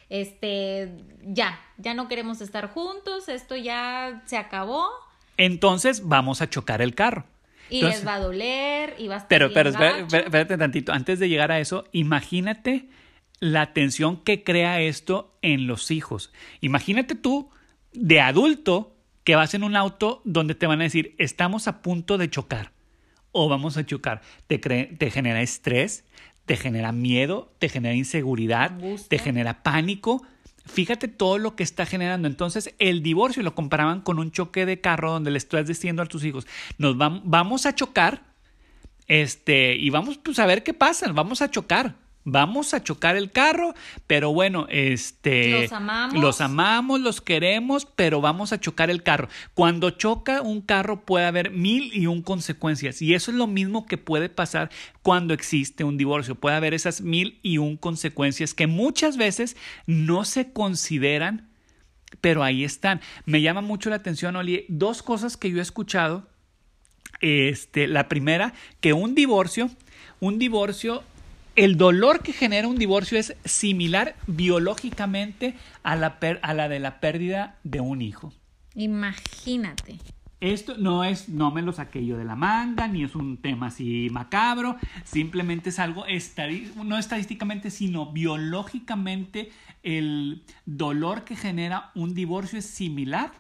este, 0.08 0.92
ya, 1.20 1.60
ya 1.76 1.92
no 1.92 2.08
queremos 2.08 2.40
estar 2.40 2.70
juntos, 2.70 3.28
esto 3.28 3.54
ya 3.54 4.22
se 4.24 4.38
acabó. 4.38 4.88
Entonces 5.36 6.08
vamos 6.08 6.40
a 6.40 6.48
chocar 6.48 6.80
el 6.80 6.94
carro. 6.94 7.26
Y 7.68 7.82
les 7.82 8.06
va 8.06 8.14
a 8.14 8.20
doler 8.20 8.94
y 8.96 9.08
va 9.08 9.16
a 9.16 9.18
estar 9.18 9.28
Pero, 9.28 9.52
pero 9.52 9.68
espérate, 9.68 10.56
tantito. 10.56 10.94
Antes 10.94 11.18
de 11.18 11.28
llegar 11.28 11.52
a 11.52 11.60
eso, 11.60 11.84
imagínate 11.92 12.88
la 13.40 13.74
tensión 13.74 14.24
que 14.24 14.42
crea 14.42 14.80
esto 14.80 15.36
en 15.42 15.66
los 15.66 15.90
hijos. 15.90 16.32
Imagínate 16.62 17.14
tú, 17.14 17.50
de 17.92 18.22
adulto, 18.22 18.95
que 19.26 19.34
vas 19.34 19.54
en 19.54 19.64
un 19.64 19.74
auto 19.74 20.22
donde 20.24 20.54
te 20.54 20.68
van 20.68 20.80
a 20.80 20.84
decir, 20.84 21.16
estamos 21.18 21.66
a 21.66 21.82
punto 21.82 22.16
de 22.16 22.30
chocar 22.30 22.70
o 23.32 23.48
vamos 23.48 23.76
a 23.76 23.84
chocar. 23.84 24.22
Te, 24.46 24.58
te 24.58 25.10
genera 25.10 25.42
estrés, 25.42 26.04
te 26.44 26.56
genera 26.56 26.92
miedo, 26.92 27.52
te 27.58 27.68
genera 27.68 27.96
inseguridad, 27.96 28.78
te 29.08 29.18
genera 29.18 29.64
pánico 29.64 30.22
Fíjate 30.64 31.06
todo 31.06 31.38
lo 31.38 31.54
que 31.54 31.62
está 31.62 31.86
generando. 31.86 32.26
Entonces, 32.26 32.74
el 32.78 33.02
divorcio 33.02 33.42
lo 33.42 33.54
comparaban 33.54 34.00
con 34.00 34.18
un 34.18 34.32
choque 34.32 34.66
de 34.66 34.80
carro 34.80 35.12
donde 35.12 35.30
le 35.30 35.38
estás 35.38 35.66
diciendo 35.66 36.02
a 36.02 36.06
tus 36.06 36.24
hijos, 36.24 36.46
nos 36.78 36.96
vamos 36.98 37.66
a 37.66 37.74
chocar, 37.74 38.24
este, 39.06 39.76
y 39.76 39.90
vamos 39.90 40.18
pues, 40.18 40.38
a 40.40 40.46
ver 40.46 40.64
qué 40.64 40.74
pasa, 40.74 41.10
vamos 41.12 41.40
a 41.40 41.50
chocar 41.50 41.94
vamos 42.26 42.74
a 42.74 42.82
chocar 42.82 43.16
el 43.16 43.30
carro, 43.30 43.72
pero 44.06 44.32
bueno, 44.32 44.66
este 44.68 45.62
los 45.62 45.72
amamos. 45.72 46.20
los 46.20 46.40
amamos, 46.40 47.00
los 47.00 47.20
queremos, 47.20 47.86
pero 47.86 48.20
vamos 48.20 48.52
a 48.52 48.60
chocar 48.60 48.90
el 48.90 49.02
carro. 49.04 49.28
Cuando 49.54 49.90
choca 49.90 50.42
un 50.42 50.60
carro 50.60 51.06
puede 51.06 51.24
haber 51.24 51.52
mil 51.52 51.90
y 51.94 52.06
un 52.06 52.22
consecuencias 52.22 53.00
y 53.00 53.14
eso 53.14 53.30
es 53.30 53.36
lo 53.36 53.46
mismo 53.46 53.86
que 53.86 53.96
puede 53.96 54.28
pasar 54.28 54.70
cuando 55.02 55.32
existe 55.32 55.84
un 55.84 55.96
divorcio. 55.96 56.34
Puede 56.34 56.56
haber 56.56 56.74
esas 56.74 57.00
mil 57.00 57.38
y 57.42 57.58
un 57.58 57.76
consecuencias 57.76 58.54
que 58.54 58.66
muchas 58.66 59.16
veces 59.16 59.56
no 59.86 60.24
se 60.24 60.52
consideran, 60.52 61.48
pero 62.20 62.42
ahí 62.42 62.64
están. 62.64 63.00
Me 63.24 63.40
llama 63.40 63.60
mucho 63.60 63.88
la 63.88 63.96
atención, 63.96 64.34
Oli, 64.34 64.64
dos 64.68 65.04
cosas 65.04 65.36
que 65.36 65.50
yo 65.50 65.58
he 65.58 65.62
escuchado. 65.62 66.28
Este, 67.20 67.86
la 67.86 68.08
primera, 68.08 68.52
que 68.80 68.92
un 68.92 69.14
divorcio, 69.14 69.70
un 70.20 70.38
divorcio 70.38 71.04
el 71.56 71.78
dolor 71.78 72.22
que 72.22 72.32
genera 72.32 72.68
un 72.68 72.76
divorcio 72.76 73.18
es 73.18 73.34
similar 73.44 74.14
biológicamente 74.26 75.54
a 75.82 75.96
la, 75.96 76.18
a 76.42 76.54
la 76.54 76.68
de 76.68 76.78
la 76.78 77.00
pérdida 77.00 77.58
de 77.64 77.80
un 77.80 78.02
hijo. 78.02 78.32
Imagínate. 78.74 79.98
Esto 80.38 80.76
no 80.76 81.02
es, 81.02 81.30
no 81.30 81.50
me 81.50 81.62
lo 81.62 81.72
saqué 81.72 82.04
yo 82.04 82.18
de 82.18 82.26
la 82.26 82.36
manga, 82.36 82.86
ni 82.88 83.02
es 83.02 83.14
un 83.14 83.38
tema 83.38 83.68
así 83.68 84.08
macabro, 84.12 84.76
simplemente 85.02 85.70
es 85.70 85.78
algo, 85.78 86.04
no 86.84 86.98
estadísticamente, 86.98 87.70
sino 87.70 88.12
biológicamente, 88.12 89.50
el 89.82 90.44
dolor 90.66 91.24
que 91.24 91.36
genera 91.36 91.90
un 91.94 92.12
divorcio 92.14 92.58
es 92.58 92.66
similar 92.66 93.32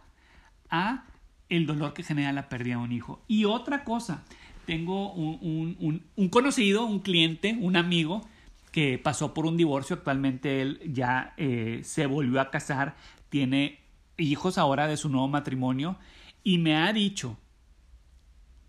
a 0.70 1.04
el 1.50 1.66
dolor 1.66 1.92
que 1.92 2.02
genera 2.02 2.32
la 2.32 2.48
pérdida 2.48 2.76
de 2.76 2.82
un 2.82 2.92
hijo. 2.92 3.22
Y 3.28 3.44
otra 3.44 3.84
cosa, 3.84 4.24
tengo 4.66 5.12
un, 5.12 6.28
conocido, 6.30 6.84
un 6.84 7.00
cliente, 7.00 7.56
un 7.60 7.76
amigo 7.76 8.28
que 8.72 8.98
pasó 8.98 9.32
por 9.32 9.46
un 9.46 9.56
divorcio. 9.56 9.96
Actualmente 9.96 10.60
él 10.60 10.80
ya 10.92 11.32
eh, 11.36 11.80
se 11.84 12.06
volvió 12.06 12.40
a 12.40 12.50
casar, 12.50 12.96
tiene 13.30 13.80
hijos 14.18 14.58
ahora 14.58 14.86
de 14.86 14.96
su 14.96 15.08
nuevo 15.08 15.28
matrimonio 15.28 15.98
y 16.42 16.58
me 16.58 16.76
ha 16.76 16.92
dicho, 16.92 17.38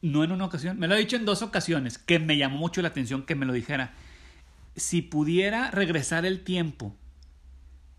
no 0.01 0.23
en 0.23 0.31
una 0.31 0.45
ocasión, 0.45 0.79
me 0.79 0.88
lo 0.88 0.93
ha 0.93 0.97
dicho 0.97 1.15
en 1.15 1.25
dos 1.25 1.41
ocasiones, 1.41 1.97
que 1.97 2.19
me 2.19 2.38
llamó 2.38 2.57
mucho 2.57 2.81
la 2.81 2.89
atención 2.89 3.23
que 3.23 3.36
me 3.36 3.45
lo 3.45 3.53
dijera. 3.53 3.93
Si 4.75 5.01
pudiera 5.01 5.71
regresar 5.71 6.25
el 6.25 6.43
tiempo 6.43 6.95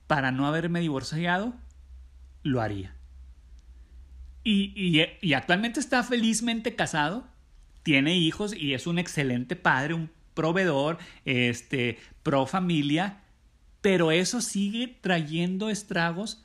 para 0.07 0.31
no 0.31 0.47
haberme 0.47 0.81
divorciado, 0.81 1.55
lo 2.43 2.61
haría. 2.61 2.95
y, 4.45 4.73
y, 5.21 5.33
actualmente 5.35 5.81
está 5.81 6.03
felizmente 6.03 6.75
casado, 6.75 7.27
tiene 7.83 8.17
hijos 8.17 8.55
y 8.55 8.75
es 8.75 8.87
un 8.87 8.99
excelente 8.99 9.57
padre, 9.57 9.95
un 9.95 10.11
proveedor, 10.35 10.99
este, 11.25 11.99
pro 12.23 12.47
familia, 12.47 13.23
pero 13.81 14.11
eso 14.13 14.41
sigue 14.41 14.99
trayendo 15.01 15.71
estragos 15.71 16.45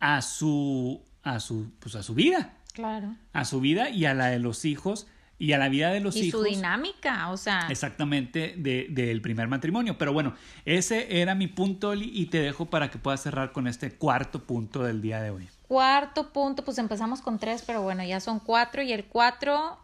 a 0.00 0.22
su, 0.22 1.02
a 1.22 1.40
su, 1.40 1.70
pues 1.80 1.94
a 1.94 2.02
su 2.02 2.14
vida. 2.14 2.54
Claro. 2.72 3.16
A 3.32 3.44
su 3.44 3.60
vida 3.60 3.90
y 3.90 4.04
a 4.04 4.14
la 4.14 4.26
de 4.26 4.38
los 4.38 4.64
hijos 4.64 5.08
y 5.38 5.52
a 5.52 5.58
la 5.58 5.68
vida 5.68 5.90
de 5.90 6.00
los 6.00 6.16
hijos. 6.16 6.26
Y 6.26 6.30
su 6.30 6.56
dinámica, 6.56 7.30
o 7.30 7.36
sea. 7.36 7.66
Exactamente, 7.70 8.54
del 8.56 8.94
de, 8.94 9.20
primer 9.20 9.48
matrimonio. 9.48 9.96
Pero 9.98 10.12
bueno, 10.12 10.34
ese 10.64 11.20
era 11.20 11.34
mi 11.34 11.46
punto 11.46 11.94
y 11.94 12.26
te 12.26 12.40
dejo 12.40 12.66
para 12.66 12.90
que 12.90 12.98
puedas 12.98 13.22
cerrar 13.22 13.52
con 13.52 13.66
este 13.66 13.92
cuarto 13.92 14.44
punto 14.44 14.82
del 14.82 15.00
día 15.00 15.20
de 15.20 15.30
hoy. 15.30 15.48
Cuarto 15.66 16.32
punto, 16.32 16.64
pues 16.64 16.78
empezamos 16.78 17.20
con 17.20 17.38
tres, 17.38 17.62
pero 17.66 17.82
bueno, 17.82 18.04
ya 18.04 18.20
son 18.20 18.40
cuatro 18.40 18.82
y 18.82 18.92
el 18.92 19.04
cuatro 19.04 19.78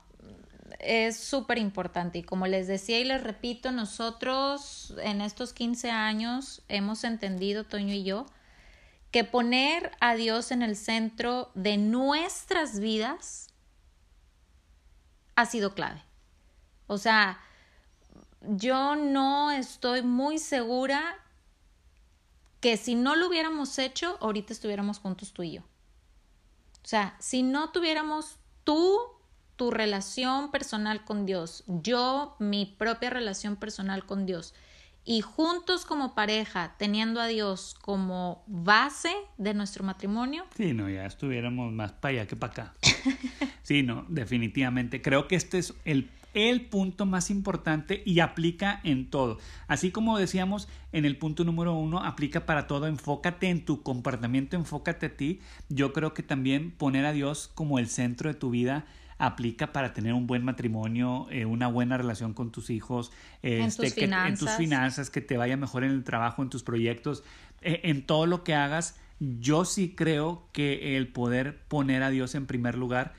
es 0.85 1.17
súper 1.19 1.59
importante. 1.59 2.19
Y 2.19 2.23
como 2.23 2.47
les 2.47 2.67
decía 2.67 2.99
y 3.01 3.05
les 3.05 3.23
repito, 3.23 3.73
nosotros 3.73 4.95
en 5.03 5.21
estos 5.21 5.53
15 5.53 5.91
años 5.91 6.63
hemos 6.69 7.05
entendido, 7.05 7.65
Toño 7.65 7.95
y 7.95 8.05
yo, 8.05 8.27
que 9.11 9.25
poner 9.25 9.93
a 10.01 10.15
Dios 10.15 10.51
en 10.51 10.63
el 10.63 10.77
centro 10.77 11.51
de 11.55 11.77
nuestras 11.77 12.81
vidas 12.81 13.49
ha 15.37 15.47
sido 15.47 15.75
clave. 15.75 16.03
O 16.87 16.99
sea, 16.99 17.41
yo 18.41 18.97
no 18.97 19.51
estoy 19.51 20.03
muy 20.03 20.39
segura 20.39 21.03
que 22.61 22.77
si 22.77 22.95
no 22.95 23.15
lo 23.15 23.29
hubiéramos 23.29 23.79
hecho, 23.79 24.19
ahorita 24.21 24.53
estuviéramos 24.53 24.99
juntos 24.99 25.33
tú 25.33 25.43
y 25.43 25.53
yo. 25.53 25.63
O 25.63 26.87
sea, 26.87 27.17
si 27.19 27.43
no 27.43 27.71
tuviéramos 27.71 28.39
tú 28.65 29.14
tu 29.57 29.71
relación 29.71 30.51
personal 30.51 31.05
con 31.05 31.27
Dios, 31.27 31.65
yo 31.67 32.37
mi 32.39 32.67
propia 32.67 33.11
relación 33.11 33.57
personal 33.57 34.05
con 34.05 34.27
Dios, 34.27 34.55
y 35.05 35.21
juntos 35.21 35.85
como 35.85 36.15
pareja, 36.15 36.75
teniendo 36.79 37.21
a 37.21 37.27
Dios 37.27 37.77
como 37.83 38.43
base 38.47 39.13
de 39.37 39.53
nuestro 39.53 39.85
matrimonio. 39.85 40.45
Sí, 40.57 40.73
no, 40.73 40.89
ya 40.89 41.05
estuviéramos 41.05 41.73
más 41.73 41.93
para 41.93 42.15
allá 42.15 42.27
que 42.27 42.37
para 42.37 42.53
acá. 42.53 42.75
sí, 43.63 43.83
no, 43.83 44.07
definitivamente. 44.09 45.03
Creo 45.03 45.29
que 45.29 45.37
este 45.37 45.59
es 45.59 45.75
el, 45.85 46.09
el 46.33 46.63
punto 46.63 47.05
más 47.05 47.29
importante 47.29 48.03
y 48.07 48.21
aplica 48.21 48.81
en 48.83 49.11
todo. 49.11 49.39
Así 49.69 49.91
como 49.91 50.19
decíamos 50.19 50.69
en 50.93 51.05
el 51.05 51.19
punto 51.19 51.45
número 51.45 51.75
uno, 51.75 52.03
aplica 52.03 52.47
para 52.47 52.67
todo. 52.67 52.87
Enfócate 52.87 53.51
en 53.51 53.67
tu 53.67 53.83
comportamiento, 53.83 54.57
enfócate 54.57 55.07
a 55.07 55.17
ti. 55.19 55.41
Yo 55.69 55.93
creo 55.93 56.15
que 56.15 56.23
también 56.23 56.71
poner 56.71 57.05
a 57.05 57.13
Dios 57.13 57.51
como 57.55 57.79
el 57.79 57.89
centro 57.89 58.33
de 58.33 58.39
tu 58.39 58.49
vida 58.49 58.87
aplica 59.19 59.73
para 59.73 59.93
tener 59.93 60.13
un 60.13 60.27
buen 60.27 60.45
matrimonio, 60.45 61.27
eh, 61.31 61.45
una 61.45 61.69
buena 61.69 61.97
relación 61.97 62.35
con 62.35 62.51
tus 62.51 62.71
hijos, 62.71 63.13
en, 63.43 63.63
este, 63.63 63.91
tus 63.91 63.99
en, 64.03 64.37
tus 64.37 64.51
finanzas, 64.53 65.11
que 65.11 65.21
te 65.21 65.37
vaya 65.37 65.57
mejor 65.57 65.85
en 65.85 65.91
el 65.91 66.05
trabajo, 66.05 66.43
en 66.43 66.51
tus 66.51 66.63
proyectos, 66.63 67.25
eh, 67.63 67.81
en 67.85 68.05
todo 68.07 68.27
lo 68.27 68.45
que 68.45 68.55
hagas. 68.55 68.97
Yo 69.21 69.65
sí 69.65 69.95
creo 69.95 70.49
que 70.53 70.97
el 70.97 71.09
poder 71.09 71.63
poner 71.69 72.03
a 72.03 72.11
Dios 72.11 72.35
en 72.35 72.47
primer 72.47 72.77
lugar 72.77 73.15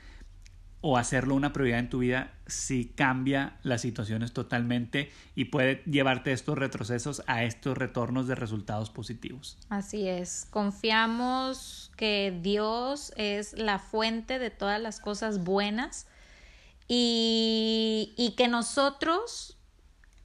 o 0.80 0.96
hacerlo 0.96 1.34
una 1.34 1.52
prioridad 1.52 1.80
en 1.80 1.90
tu 1.90 1.98
vida 1.98 2.32
si 2.46 2.86
cambia 2.86 3.56
las 3.62 3.80
situaciones 3.80 4.32
totalmente 4.32 5.10
y 5.34 5.46
puede 5.46 5.82
llevarte 5.84 6.32
estos 6.32 6.56
retrocesos 6.58 7.22
a 7.26 7.44
estos 7.44 7.76
retornos 7.76 8.26
de 8.28 8.34
resultados 8.34 8.90
positivos. 8.90 9.58
Así 9.68 10.06
es, 10.08 10.46
confiamos 10.50 11.90
que 11.96 12.38
Dios 12.42 13.12
es 13.16 13.58
la 13.58 13.78
fuente 13.78 14.38
de 14.38 14.50
todas 14.50 14.80
las 14.80 15.00
cosas 15.00 15.42
buenas 15.42 16.06
y, 16.88 18.14
y 18.16 18.34
que 18.36 18.48
nosotros 18.48 19.56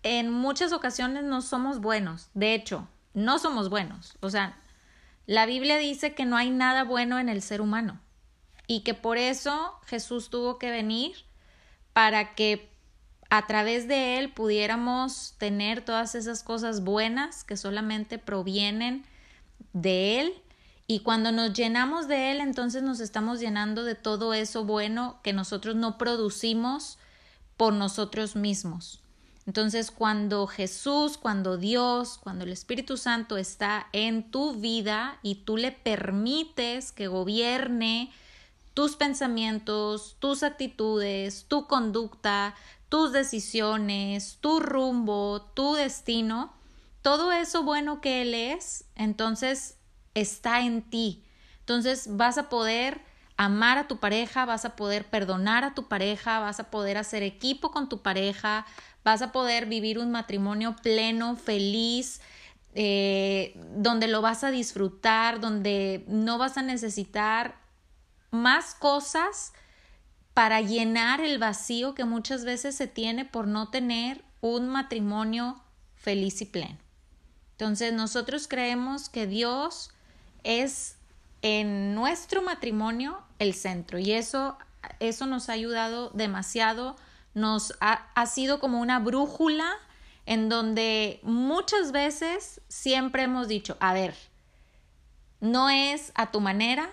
en 0.04 0.32
muchas 0.32 0.74
ocasiones 0.74 1.24
no 1.24 1.42
somos 1.42 1.80
buenos, 1.80 2.30
de 2.34 2.54
hecho, 2.54 2.88
no 3.14 3.40
somos 3.40 3.70
buenos, 3.70 4.18
o 4.20 4.30
sea, 4.30 4.58
la 5.28 5.46
Biblia 5.46 5.78
dice 5.78 6.14
que 6.14 6.26
no 6.26 6.36
hay 6.36 6.50
nada 6.50 6.84
bueno 6.84 7.20
en 7.20 7.30
el 7.30 7.42
ser 7.42 7.62
humano 7.62 8.00
y 8.72 8.84
que 8.84 8.94
por 8.94 9.18
eso 9.18 9.74
Jesús 9.86 10.30
tuvo 10.30 10.58
que 10.58 10.72
venir 10.72 11.26
para 11.92 12.36
que 12.36 12.72
a 13.30 13.46
través 13.46 13.90
de 13.90 14.18
él 14.18 14.32
pudiéramos 14.32 15.36
tener 15.38 15.84
todas 15.84 16.16
esas 16.16 16.42
cosas 16.42 16.82
buenas 16.82 17.44
que 17.44 17.58
solamente 17.58 18.18
provienen 18.18 19.04
de 19.74 20.22
él 20.22 20.34
y 20.88 21.02
cuando 21.02 21.34
nos 21.34 21.52
llenamos 21.52 22.08
de 22.08 22.32
él 22.32 22.40
entonces 22.40 22.82
nos 22.82 23.02
estamos 23.02 23.42
llenando 23.42 23.84
de 23.84 23.96
todo 23.96 24.34
eso 24.34 24.64
bueno 24.64 25.20
que 25.22 25.34
nosotros 25.34 25.76
no 25.76 25.98
producimos 25.98 26.98
por 27.58 27.74
nosotros 27.74 28.38
mismos. 28.38 29.02
Entonces 29.46 29.92
cuando 29.92 30.48
Jesús, 30.48 31.18
cuando 31.18 31.58
Dios, 31.58 32.18
cuando 32.20 32.46
el 32.46 32.54
Espíritu 32.54 32.96
Santo 32.96 33.36
está 33.36 33.90
en 33.92 34.32
tu 34.32 34.54
vida 34.54 35.20
y 35.24 35.44
tú 35.44 35.58
le 35.58 35.74
permites 35.74 36.94
que 36.94 37.08
gobierne 37.08 38.14
tus 38.82 38.96
pensamientos, 38.96 40.16
tus 40.18 40.42
actitudes, 40.42 41.46
tu 41.48 41.68
conducta, 41.68 42.56
tus 42.90 43.12
decisiones, 43.12 44.40
tu 44.42 44.60
rumbo, 44.60 45.44
tu 45.54 45.76
destino, 45.76 46.52
todo 47.04 47.32
eso 47.32 47.62
bueno 47.62 48.02
que 48.02 48.24
Él 48.24 48.34
es, 48.34 48.86
entonces 48.96 49.78
está 50.16 50.62
en 50.62 50.82
ti. 50.82 51.24
Entonces 51.60 52.18
vas 52.18 52.40
a 52.40 52.50
poder 52.50 53.02
amar 53.38 53.78
a 53.78 53.88
tu 53.88 53.98
pareja, 53.98 54.46
vas 54.46 54.66
a 54.66 54.76
poder 54.76 55.06
perdonar 55.06 55.64
a 55.64 55.76
tu 55.76 55.88
pareja, 55.88 56.40
vas 56.40 56.60
a 56.60 56.72
poder 56.72 56.98
hacer 56.98 57.22
equipo 57.22 57.70
con 57.70 57.88
tu 57.88 58.02
pareja, 58.02 58.66
vas 59.04 59.22
a 59.22 59.32
poder 59.32 59.68
vivir 59.68 60.00
un 60.00 60.10
matrimonio 60.10 60.76
pleno, 60.82 61.36
feliz, 61.36 62.20
eh, 62.74 63.54
donde 63.76 64.08
lo 64.08 64.24
vas 64.24 64.44
a 64.44 64.50
disfrutar, 64.50 65.40
donde 65.40 66.04
no 66.08 66.40
vas 66.40 66.58
a 66.58 66.64
necesitar 66.64 67.61
más 68.32 68.74
cosas 68.74 69.54
para 70.34 70.62
llenar 70.62 71.22
el 71.22 71.38
vacío 71.38 71.94
que 71.94 72.06
muchas 72.06 72.46
veces 72.46 72.76
se 72.76 72.88
tiene 72.88 73.26
por 73.26 73.48
no 73.48 73.70
tener 73.70 74.24
un 74.40 74.68
matrimonio 74.68 75.62
feliz 75.96 76.42
y 76.42 76.46
pleno. 76.46 76.78
Entonces 77.52 77.94
nosotros 77.94 78.48
creemos 78.48 79.10
que 79.10 79.28
Dios 79.28 79.92
es 80.44 80.98
en 81.42 81.94
nuestro 81.94 82.42
matrimonio 82.42 83.22
el 83.40 83.54
centro 83.54 84.00
y 84.00 84.14
eso, 84.14 84.58
eso 85.00 85.26
nos 85.28 85.50
ha 85.50 85.54
ayudado 85.54 86.10
demasiado, 86.12 86.96
nos 87.34 87.74
ha, 87.82 88.10
ha 88.16 88.26
sido 88.26 88.60
como 88.60 88.80
una 88.80 89.00
brújula 89.00 89.70
en 90.26 90.50
donde 90.50 91.20
muchas 91.24 91.92
veces 91.92 92.62
siempre 92.68 93.24
hemos 93.24 93.48
dicho, 93.48 93.78
a 93.80 93.94
ver, 93.94 94.16
no 95.40 95.70
es 95.70 96.12
a 96.16 96.32
tu 96.32 96.40
manera, 96.40 96.90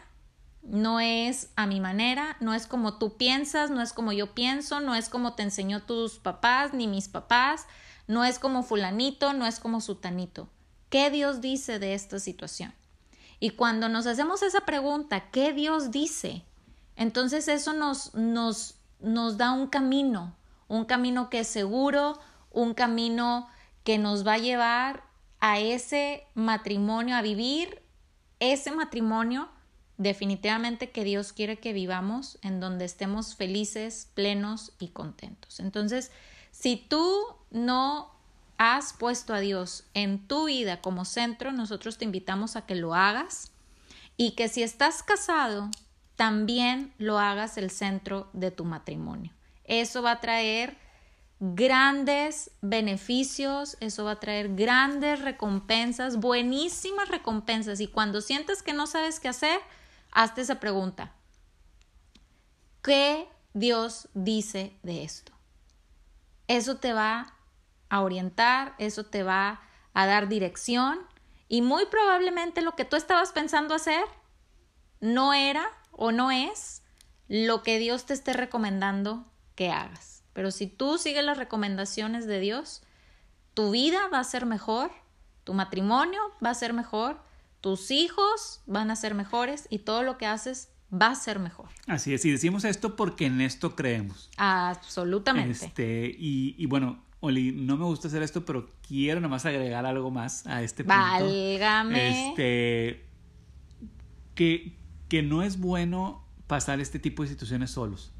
no 0.63 1.01
es 1.01 1.51
a 1.57 1.67
mi 1.67 1.81
manera, 1.81 2.37
no 2.41 2.55
es 2.55 2.67
como 2.67 2.99
tú 2.99 3.17
piensas, 3.17 3.71
no 3.71 3.81
es 3.81 3.93
como 3.93 4.13
yo 4.13 4.35
pienso, 4.35 4.81
no 4.81 4.95
es 4.95 5.09
como 5.09 5.35
te 5.35 5.43
enseñó 5.43 5.83
tus 5.83 6.19
papás 6.19 6.75
ni 6.75 6.87
mis 6.87 7.09
papás, 7.09 7.67
no 8.07 8.25
es 8.25 8.39
como 8.39 8.63
fulanito, 8.63 9.33
no 9.33 9.47
es 9.47 9.61
como 9.61 9.81
sutanito. 9.81 10.49
¿Qué 10.91 11.11
Dios 11.11 11.41
dice 11.41 11.79
de 11.79 11.95
esta 11.95 12.19
situación? 12.19 12.75
Y 13.41 13.51
cuando 13.51 13.89
nos 13.89 14.07
hacemos 14.07 14.43
esa 14.43 14.63
pregunta, 14.63 15.31
¿qué 15.31 15.53
Dios 15.53 15.91
dice? 15.91 16.45
Entonces 16.97 17.47
eso 17.49 17.73
nos, 17.73 18.15
nos, 18.15 18.77
nos 19.01 19.37
da 19.37 19.53
un 19.53 19.69
camino, 19.69 20.35
un 20.67 20.85
camino 20.85 21.31
que 21.31 21.41
es 21.41 21.49
seguro, 21.49 22.19
un 22.51 22.75
camino 22.75 23.49
que 23.85 23.99
nos 23.99 24.27
va 24.27 24.35
a 24.35 24.39
llevar 24.39 25.05
a 25.41 25.61
ese 25.61 26.27
matrimonio, 26.35 27.17
a 27.17 27.23
vivir 27.23 27.83
ese 28.41 28.73
matrimonio 28.73 29.49
definitivamente 29.99 30.91
que 30.91 31.05
Dios 31.05 31.33
quiere 31.33 31.59
que 31.59 31.73
vivamos 31.73 32.39
en 32.43 32.61
donde 32.61 32.85
estemos 32.85 33.35
felices, 33.35 34.09
plenos 34.15 34.73
y 34.79 34.89
contentos. 34.89 35.61
Entonces, 35.61 36.11
si 36.53 36.77
tú 36.77 37.27
no 37.51 38.11
has 38.57 38.93
puesto 38.93 39.35
a 39.35 39.41
Dios 39.41 39.85
en 39.95 40.27
tu 40.27 40.47
vida 40.47 40.81
como 40.81 41.05
centro, 41.05 41.53
nosotros 41.53 41.99
te 41.99 42.05
invitamos 42.05 42.57
a 42.57 42.65
que 42.65 42.77
lo 42.77 42.95
hagas 42.95 43.51
y 44.17 44.33
que 44.33 44.49
si 44.49 44.63
estás 44.63 45.03
casado, 45.03 45.71
también 46.17 46.93
lo 46.99 47.19
hagas 47.19 47.59
el 47.59 47.71
centro 47.71 48.29
de 48.33 48.51
tu 48.51 48.65
matrimonio. 48.65 49.33
Eso 49.65 50.03
va 50.03 50.13
a 50.13 50.21
traer 50.21 50.77
grandes 51.41 52.51
beneficios, 52.61 53.77
eso 53.81 54.05
va 54.05 54.13
a 54.13 54.21
traer 54.21 54.55
grandes 54.55 55.21
recompensas, 55.21 56.17
buenísimas 56.17 57.09
recompensas. 57.09 57.79
Y 57.81 57.87
cuando 57.87 58.21
sientes 58.21 58.63
que 58.63 58.73
no 58.73 58.89
sabes 58.89 59.21
qué 59.21 59.29
hacer, 59.29 59.61
hazte 60.19 60.41
esa 60.41 60.59
pregunta. 60.59 61.13
¿Qué 62.83 63.29
Dios 63.55 64.09
dice 64.15 64.77
de 64.83 65.05
esto? 65.05 65.31
Eso 66.49 66.79
te 66.79 66.93
va 66.93 67.37
a 67.89 68.01
orientar, 68.01 68.75
eso 68.79 69.05
te 69.05 69.23
va 69.23 69.61
a 69.95 70.07
dar 70.07 70.27
dirección 70.27 70.99
y 71.47 71.63
muy 71.63 71.87
probablemente 71.87 72.63
lo 72.63 72.75
que 72.75 72.85
tú 72.85 72.97
estabas 72.97 73.31
pensando 73.31 73.77
hacer 73.77 74.05
no 74.99 75.35
era 75.35 75.65
o 75.93 76.11
no 76.11 76.33
es 76.33 76.83
lo 77.29 77.63
que 77.63 77.79
Dios 77.79 78.05
te 78.05 78.15
esté 78.15 78.33
recomendando 78.33 79.25
que 79.55 79.71
hagas. 79.71 80.25
Pero 80.33 80.51
si 80.51 80.67
tú 80.67 80.99
sigues 80.99 81.25
las 81.25 81.39
recomendaciones 81.39 82.27
de 82.27 82.41
Dios, 82.41 82.83
tu 83.55 83.71
vida 83.71 84.09
va 84.13 84.19
a 84.19 84.25
ser 84.25 84.47
mejor, 84.47 84.91
tu 85.45 85.55
matrimonio 85.55 86.21
va 86.45 86.51
a 86.51 86.55
ser 86.55 86.73
mejor, 86.73 87.28
tus 87.61 87.91
hijos 87.91 88.63
van 88.67 88.91
a 88.91 88.97
ser 88.97 89.15
mejores 89.15 89.67
y 89.71 89.81
todo 89.81 90.03
lo 90.03 90.19
que 90.19 90.27
haces 90.27 90.71
va 90.93 91.09
a 91.09 91.15
ser 91.15 91.39
mejor. 91.39 91.69
Así 91.87 92.15
es, 92.15 92.25
y 92.25 92.31
decimos 92.31 92.65
esto 92.65 92.97
porque 92.97 93.27
en 93.27 93.41
esto 93.41 93.77
creemos. 93.77 94.31
Absolutamente. 94.37 95.67
Este, 95.67 96.15
y, 96.19 96.55
y 96.57 96.67
bueno, 96.67 97.03
Oli, 97.21 97.53
no 97.53 97.77
me 97.77 97.85
gusta 97.85 98.09
hacer 98.09 98.23
esto, 98.23 98.45
pero 98.45 98.71
quiero 98.87 99.21
nomás 99.21 99.45
agregar 99.45 99.85
algo 99.87 100.11
más 100.11 100.47
a 100.47 100.63
este 100.63 100.85
punto. 100.85 100.99
Válgame. 100.99 102.29
Este, 102.31 103.05
que, 104.35 104.77
que 105.09 105.23
no 105.23 105.43
es 105.43 105.59
bueno 105.59 106.25
pasar 106.47 106.81
este 106.81 106.99
tipo 106.99 107.23
de 107.23 107.29
situaciones 107.29 107.73
solos. 107.73 108.13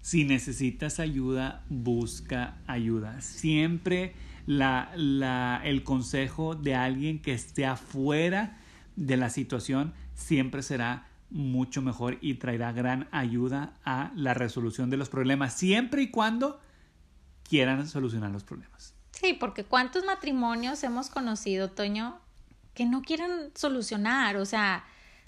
Si 0.00 0.24
necesitas 0.24 1.00
ayuda, 1.00 1.64
busca 1.68 2.56
ayuda. 2.66 3.20
Siempre 3.20 4.14
la, 4.46 4.90
la, 4.96 5.60
el 5.64 5.82
consejo 5.82 6.54
de 6.54 6.74
alguien 6.74 7.20
que 7.20 7.34
esté 7.34 7.66
afuera 7.66 8.58
de 9.00 9.16
la 9.16 9.30
situación 9.30 9.94
siempre 10.14 10.62
será 10.62 11.08
mucho 11.30 11.80
mejor 11.80 12.18
y 12.20 12.34
traerá 12.34 12.70
gran 12.72 13.08
ayuda 13.12 13.72
a 13.82 14.12
la 14.14 14.34
resolución 14.34 14.90
de 14.90 14.98
los 14.98 15.08
problemas, 15.08 15.54
siempre 15.54 16.02
y 16.02 16.10
cuando 16.10 16.60
quieran 17.48 17.88
solucionar 17.88 18.30
los 18.30 18.44
problemas. 18.44 18.94
Sí, 19.12 19.32
porque 19.32 19.64
¿cuántos 19.64 20.04
matrimonios 20.04 20.84
hemos 20.84 21.08
conocido, 21.08 21.70
Toño, 21.70 22.18
que 22.74 22.84
no 22.84 23.00
quieren 23.00 23.50
solucionar? 23.54 24.36
O 24.36 24.44
sea, 24.44 24.84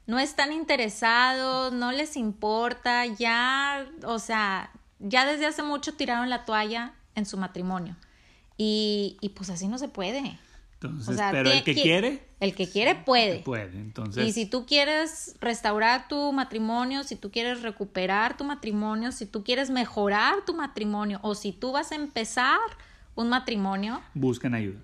no 0.06 0.18
están 0.18 0.52
interesados, 0.52 1.72
no 1.72 1.92
les 1.92 2.16
importa, 2.16 3.06
ya, 3.06 3.86
o 4.04 4.18
sea, 4.18 4.70
ya 4.98 5.24
desde 5.24 5.46
hace 5.46 5.62
mucho 5.62 5.94
tiraron 5.94 6.28
la 6.28 6.44
toalla 6.44 6.92
en 7.14 7.24
su 7.24 7.38
matrimonio. 7.38 7.96
Y, 8.58 9.16
y 9.22 9.30
pues 9.30 9.48
así 9.48 9.66
no 9.66 9.78
se 9.78 9.88
puede. 9.88 10.38
Entonces, 10.88 11.18
pero 11.30 11.50
el 11.50 11.62
que 11.62 11.74
quiere. 11.74 12.22
El 12.40 12.54
que 12.54 12.68
quiere 12.68 12.94
puede. 12.94 13.38
Puede, 13.38 13.78
entonces. 13.78 14.26
Y 14.26 14.32
si 14.32 14.46
tú 14.46 14.66
quieres 14.66 15.36
restaurar 15.40 16.08
tu 16.08 16.32
matrimonio, 16.32 17.04
si 17.04 17.14
tú 17.16 17.30
quieres 17.30 17.62
recuperar 17.62 18.36
tu 18.36 18.44
matrimonio, 18.44 19.12
si 19.12 19.26
tú 19.26 19.44
quieres 19.44 19.70
mejorar 19.70 20.44
tu 20.44 20.54
matrimonio 20.54 21.20
o 21.22 21.34
si 21.34 21.52
tú 21.52 21.72
vas 21.72 21.92
a 21.92 21.94
empezar 21.94 22.58
un 23.14 23.28
matrimonio. 23.28 24.02
Busquen 24.14 24.54
ayuda. 24.54 24.80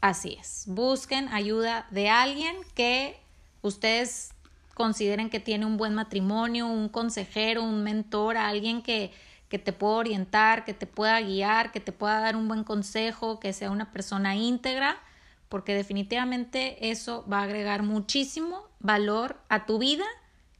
Así 0.00 0.36
es. 0.40 0.64
Busquen 0.68 1.28
ayuda 1.28 1.86
de 1.90 2.08
alguien 2.08 2.56
que 2.74 3.16
ustedes 3.62 4.30
consideren 4.74 5.30
que 5.30 5.40
tiene 5.40 5.66
un 5.66 5.76
buen 5.76 5.94
matrimonio, 5.94 6.68
un 6.68 6.88
consejero, 6.88 7.64
un 7.64 7.82
mentor, 7.82 8.36
alguien 8.36 8.82
que, 8.82 9.10
que 9.48 9.58
te 9.58 9.72
pueda 9.72 9.94
orientar, 9.94 10.64
que 10.64 10.74
te 10.74 10.86
pueda 10.86 11.20
guiar, 11.20 11.72
que 11.72 11.80
te 11.80 11.90
pueda 11.90 12.20
dar 12.20 12.36
un 12.36 12.46
buen 12.46 12.62
consejo, 12.62 13.40
que 13.40 13.52
sea 13.52 13.72
una 13.72 13.92
persona 13.92 14.36
íntegra 14.36 15.00
porque 15.48 15.74
definitivamente 15.74 16.90
eso 16.90 17.26
va 17.30 17.40
a 17.40 17.44
agregar 17.44 17.82
muchísimo 17.82 18.68
valor 18.80 19.40
a 19.48 19.66
tu 19.66 19.78
vida 19.78 20.04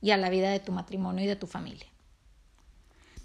y 0.00 0.10
a 0.10 0.16
la 0.16 0.30
vida 0.30 0.50
de 0.50 0.60
tu 0.60 0.72
matrimonio 0.72 1.24
y 1.24 1.28
de 1.28 1.36
tu 1.36 1.46
familia. 1.46 1.86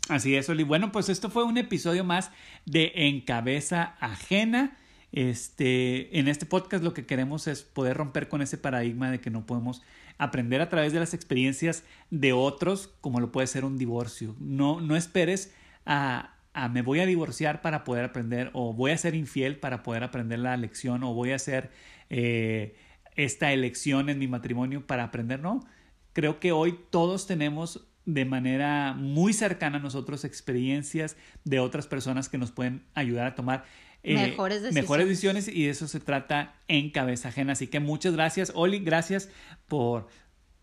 Así 0.10 0.36
es, 0.36 0.50
Oli. 0.50 0.64
Bueno, 0.64 0.92
pues 0.92 1.08
esto 1.08 1.30
fue 1.30 1.46
un 1.46 1.58
episodio 1.58 2.04
más 2.04 2.32
de 2.66 2.92
En 2.96 3.22
Cabeza 3.22 3.96
Ajena. 4.00 4.78
Este, 5.14 6.20
en 6.20 6.28
este 6.28 6.46
podcast 6.46 6.84
lo 6.84 6.94
que 6.94 7.06
queremos 7.06 7.48
es 7.48 7.64
poder 7.64 7.96
romper 7.96 8.28
con 8.28 8.42
ese 8.42 8.58
paradigma 8.58 9.12
de 9.12 9.22
que 9.22 9.30
no 9.30 9.46
podemos 9.46 9.82
aprender 10.18 10.60
a 10.62 10.70
través 10.70 10.92
de 10.92 11.00
las 11.00 11.14
experiencias 11.14 11.84
de 12.10 12.34
otros, 12.34 12.90
como 13.00 13.20
lo 13.20 13.32
puede 13.32 13.48
ser 13.48 13.64
un 13.64 13.78
divorcio. 13.78 14.36
No, 14.40 14.82
no 14.82 14.96
esperes 14.96 15.54
a, 15.86 16.36
me 16.72 16.82
voy 16.82 17.00
a 17.00 17.06
divorciar 17.06 17.62
para 17.62 17.84
poder 17.84 18.06
aprender 18.06 18.50
o 18.54 18.74
voy 18.74 18.92
a 18.92 18.98
ser 18.98 19.16
infiel 19.16 19.58
para 19.58 19.84
poder 19.84 20.04
aprender 20.04 20.40
la 20.40 20.56
lección 20.56 21.04
o 21.04 21.14
voy 21.14 21.32
a 21.32 21.36
hacer 21.36 21.72
eh, 22.10 22.76
esta 23.16 23.52
elección 23.52 24.10
en 24.10 24.20
mi 24.20 24.28
matrimonio 24.28 24.86
para 24.86 25.04
aprender, 25.04 25.40
no. 25.40 25.66
Creo 26.14 26.40
que 26.40 26.52
hoy 26.52 26.78
todos 26.92 27.26
tenemos 27.26 27.88
de 28.06 28.26
manera 28.26 28.94
muy 28.94 29.34
cercana 29.34 29.78
a 29.78 29.82
nosotros 29.82 30.26
experiencias 30.26 31.16
de 31.44 31.60
otras 31.60 31.88
personas 31.88 32.30
que 32.30 32.38
nos 32.38 32.52
pueden 32.52 32.84
ayudar 32.94 33.28
a 33.28 33.36
tomar 33.36 33.66
eh, 34.04 34.16
mejores, 34.16 34.62
decisiones. 34.62 34.84
mejores 34.84 35.08
decisiones 35.08 35.48
y 35.48 35.64
de 35.64 35.70
eso 35.70 35.88
se 35.88 36.00
trata 36.00 36.56
en 36.68 36.92
cabeza 36.92 37.30
ajena. 37.30 37.54
Así 37.54 37.68
que 37.68 37.80
muchas 37.80 38.14
gracias, 38.14 38.52
Oli, 38.54 38.80
gracias 38.80 39.30
por, 39.68 40.08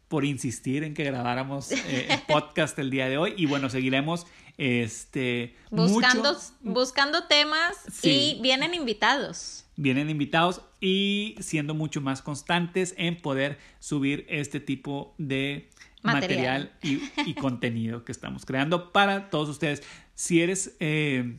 por 0.08 0.24
insistir 0.24 0.84
en 0.84 0.92
que 0.92 1.04
grabáramos 1.04 1.72
eh, 1.72 2.08
el 2.10 2.20
podcast 2.28 2.78
el 2.78 2.90
día 2.90 3.08
de 3.08 3.16
hoy 3.16 3.34
y 3.36 3.46
bueno, 3.46 3.70
seguiremos 3.70 4.26
este, 4.60 5.56
buscando, 5.70 6.36
buscando 6.60 7.24
temas 7.24 7.78
y 8.02 8.38
vienen 8.42 8.74
invitados. 8.74 9.64
Vienen 9.76 10.10
invitados 10.10 10.60
y 10.82 11.34
siendo 11.40 11.74
mucho 11.74 12.02
más 12.02 12.20
constantes 12.20 12.94
en 12.98 13.16
poder 13.16 13.58
subir 13.78 14.26
este 14.28 14.60
tipo 14.60 15.14
de 15.16 15.70
material, 16.02 16.72
y, 16.82 17.34
contenido 17.40 18.04
que 18.04 18.12
estamos 18.12 18.44
creando 18.44 18.92
para 18.92 19.30
todos 19.30 19.48
ustedes. 19.48 19.82
Si 20.14 20.42
eres... 20.42 20.76
Eh, 20.78 21.38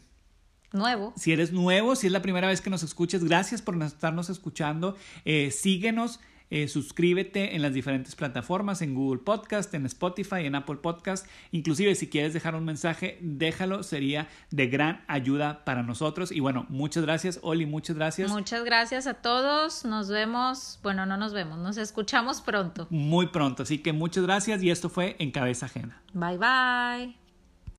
nuevo. 0.72 1.14
Si 1.16 1.32
eres 1.32 1.52
nuevo, 1.52 1.96
si 1.96 2.08
es 2.08 2.14
la 2.14 2.24
primera 2.24 2.48
vez 2.48 2.60
que 2.60 2.72
nos 2.72 2.82
escuches, 2.82 3.24
gracias 3.24 3.62
por 3.62 3.80
estarnos 3.84 4.32
escuchando. 4.32 4.98
Eh, 5.26 5.52
síguenos 5.52 6.20
eh, 6.52 6.68
suscríbete 6.68 7.56
en 7.56 7.62
las 7.62 7.74
diferentes 7.74 8.16
plataformas, 8.16 8.82
en 8.82 8.94
Google 8.94 9.22
Podcast, 9.22 9.74
en 9.74 9.86
Spotify, 9.86 10.46
en 10.46 10.56
Apple 10.56 10.76
Podcast. 10.76 11.26
Inclusive 11.52 11.96
si 11.96 12.10
quieres 12.10 12.34
dejar 12.34 12.56
un 12.56 12.66
mensaje, 12.66 13.18
déjalo, 13.22 13.84
sería 13.84 14.28
de 14.52 14.68
gran 14.68 15.04
ayuda 15.08 15.64
para 15.64 15.82
nosotros. 15.82 16.32
Y 16.32 16.42
bueno, 16.42 16.66
muchas 16.68 17.04
gracias, 17.04 17.40
Oli, 17.42 17.66
muchas 17.66 17.96
gracias. 17.96 18.30
Muchas 18.30 18.66
gracias 18.66 19.08
a 19.08 19.16
todos. 19.16 19.86
Nos 19.86 20.10
vemos, 20.10 20.80
bueno, 20.84 21.06
no 21.06 21.16
nos 21.18 21.34
vemos, 21.34 21.58
nos 21.58 21.78
escuchamos 21.78 22.42
pronto. 22.42 22.86
Muy 22.90 23.28
pronto, 23.28 23.64
así 23.64 23.78
que 23.78 23.94
muchas 23.94 24.26
gracias 24.26 24.62
y 24.62 24.70
esto 24.70 24.90
fue 24.90 25.16
En 25.20 25.32
Cabeza 25.32 25.68
Ajena. 25.68 26.02
Bye 26.14 26.38
bye. 26.38 27.31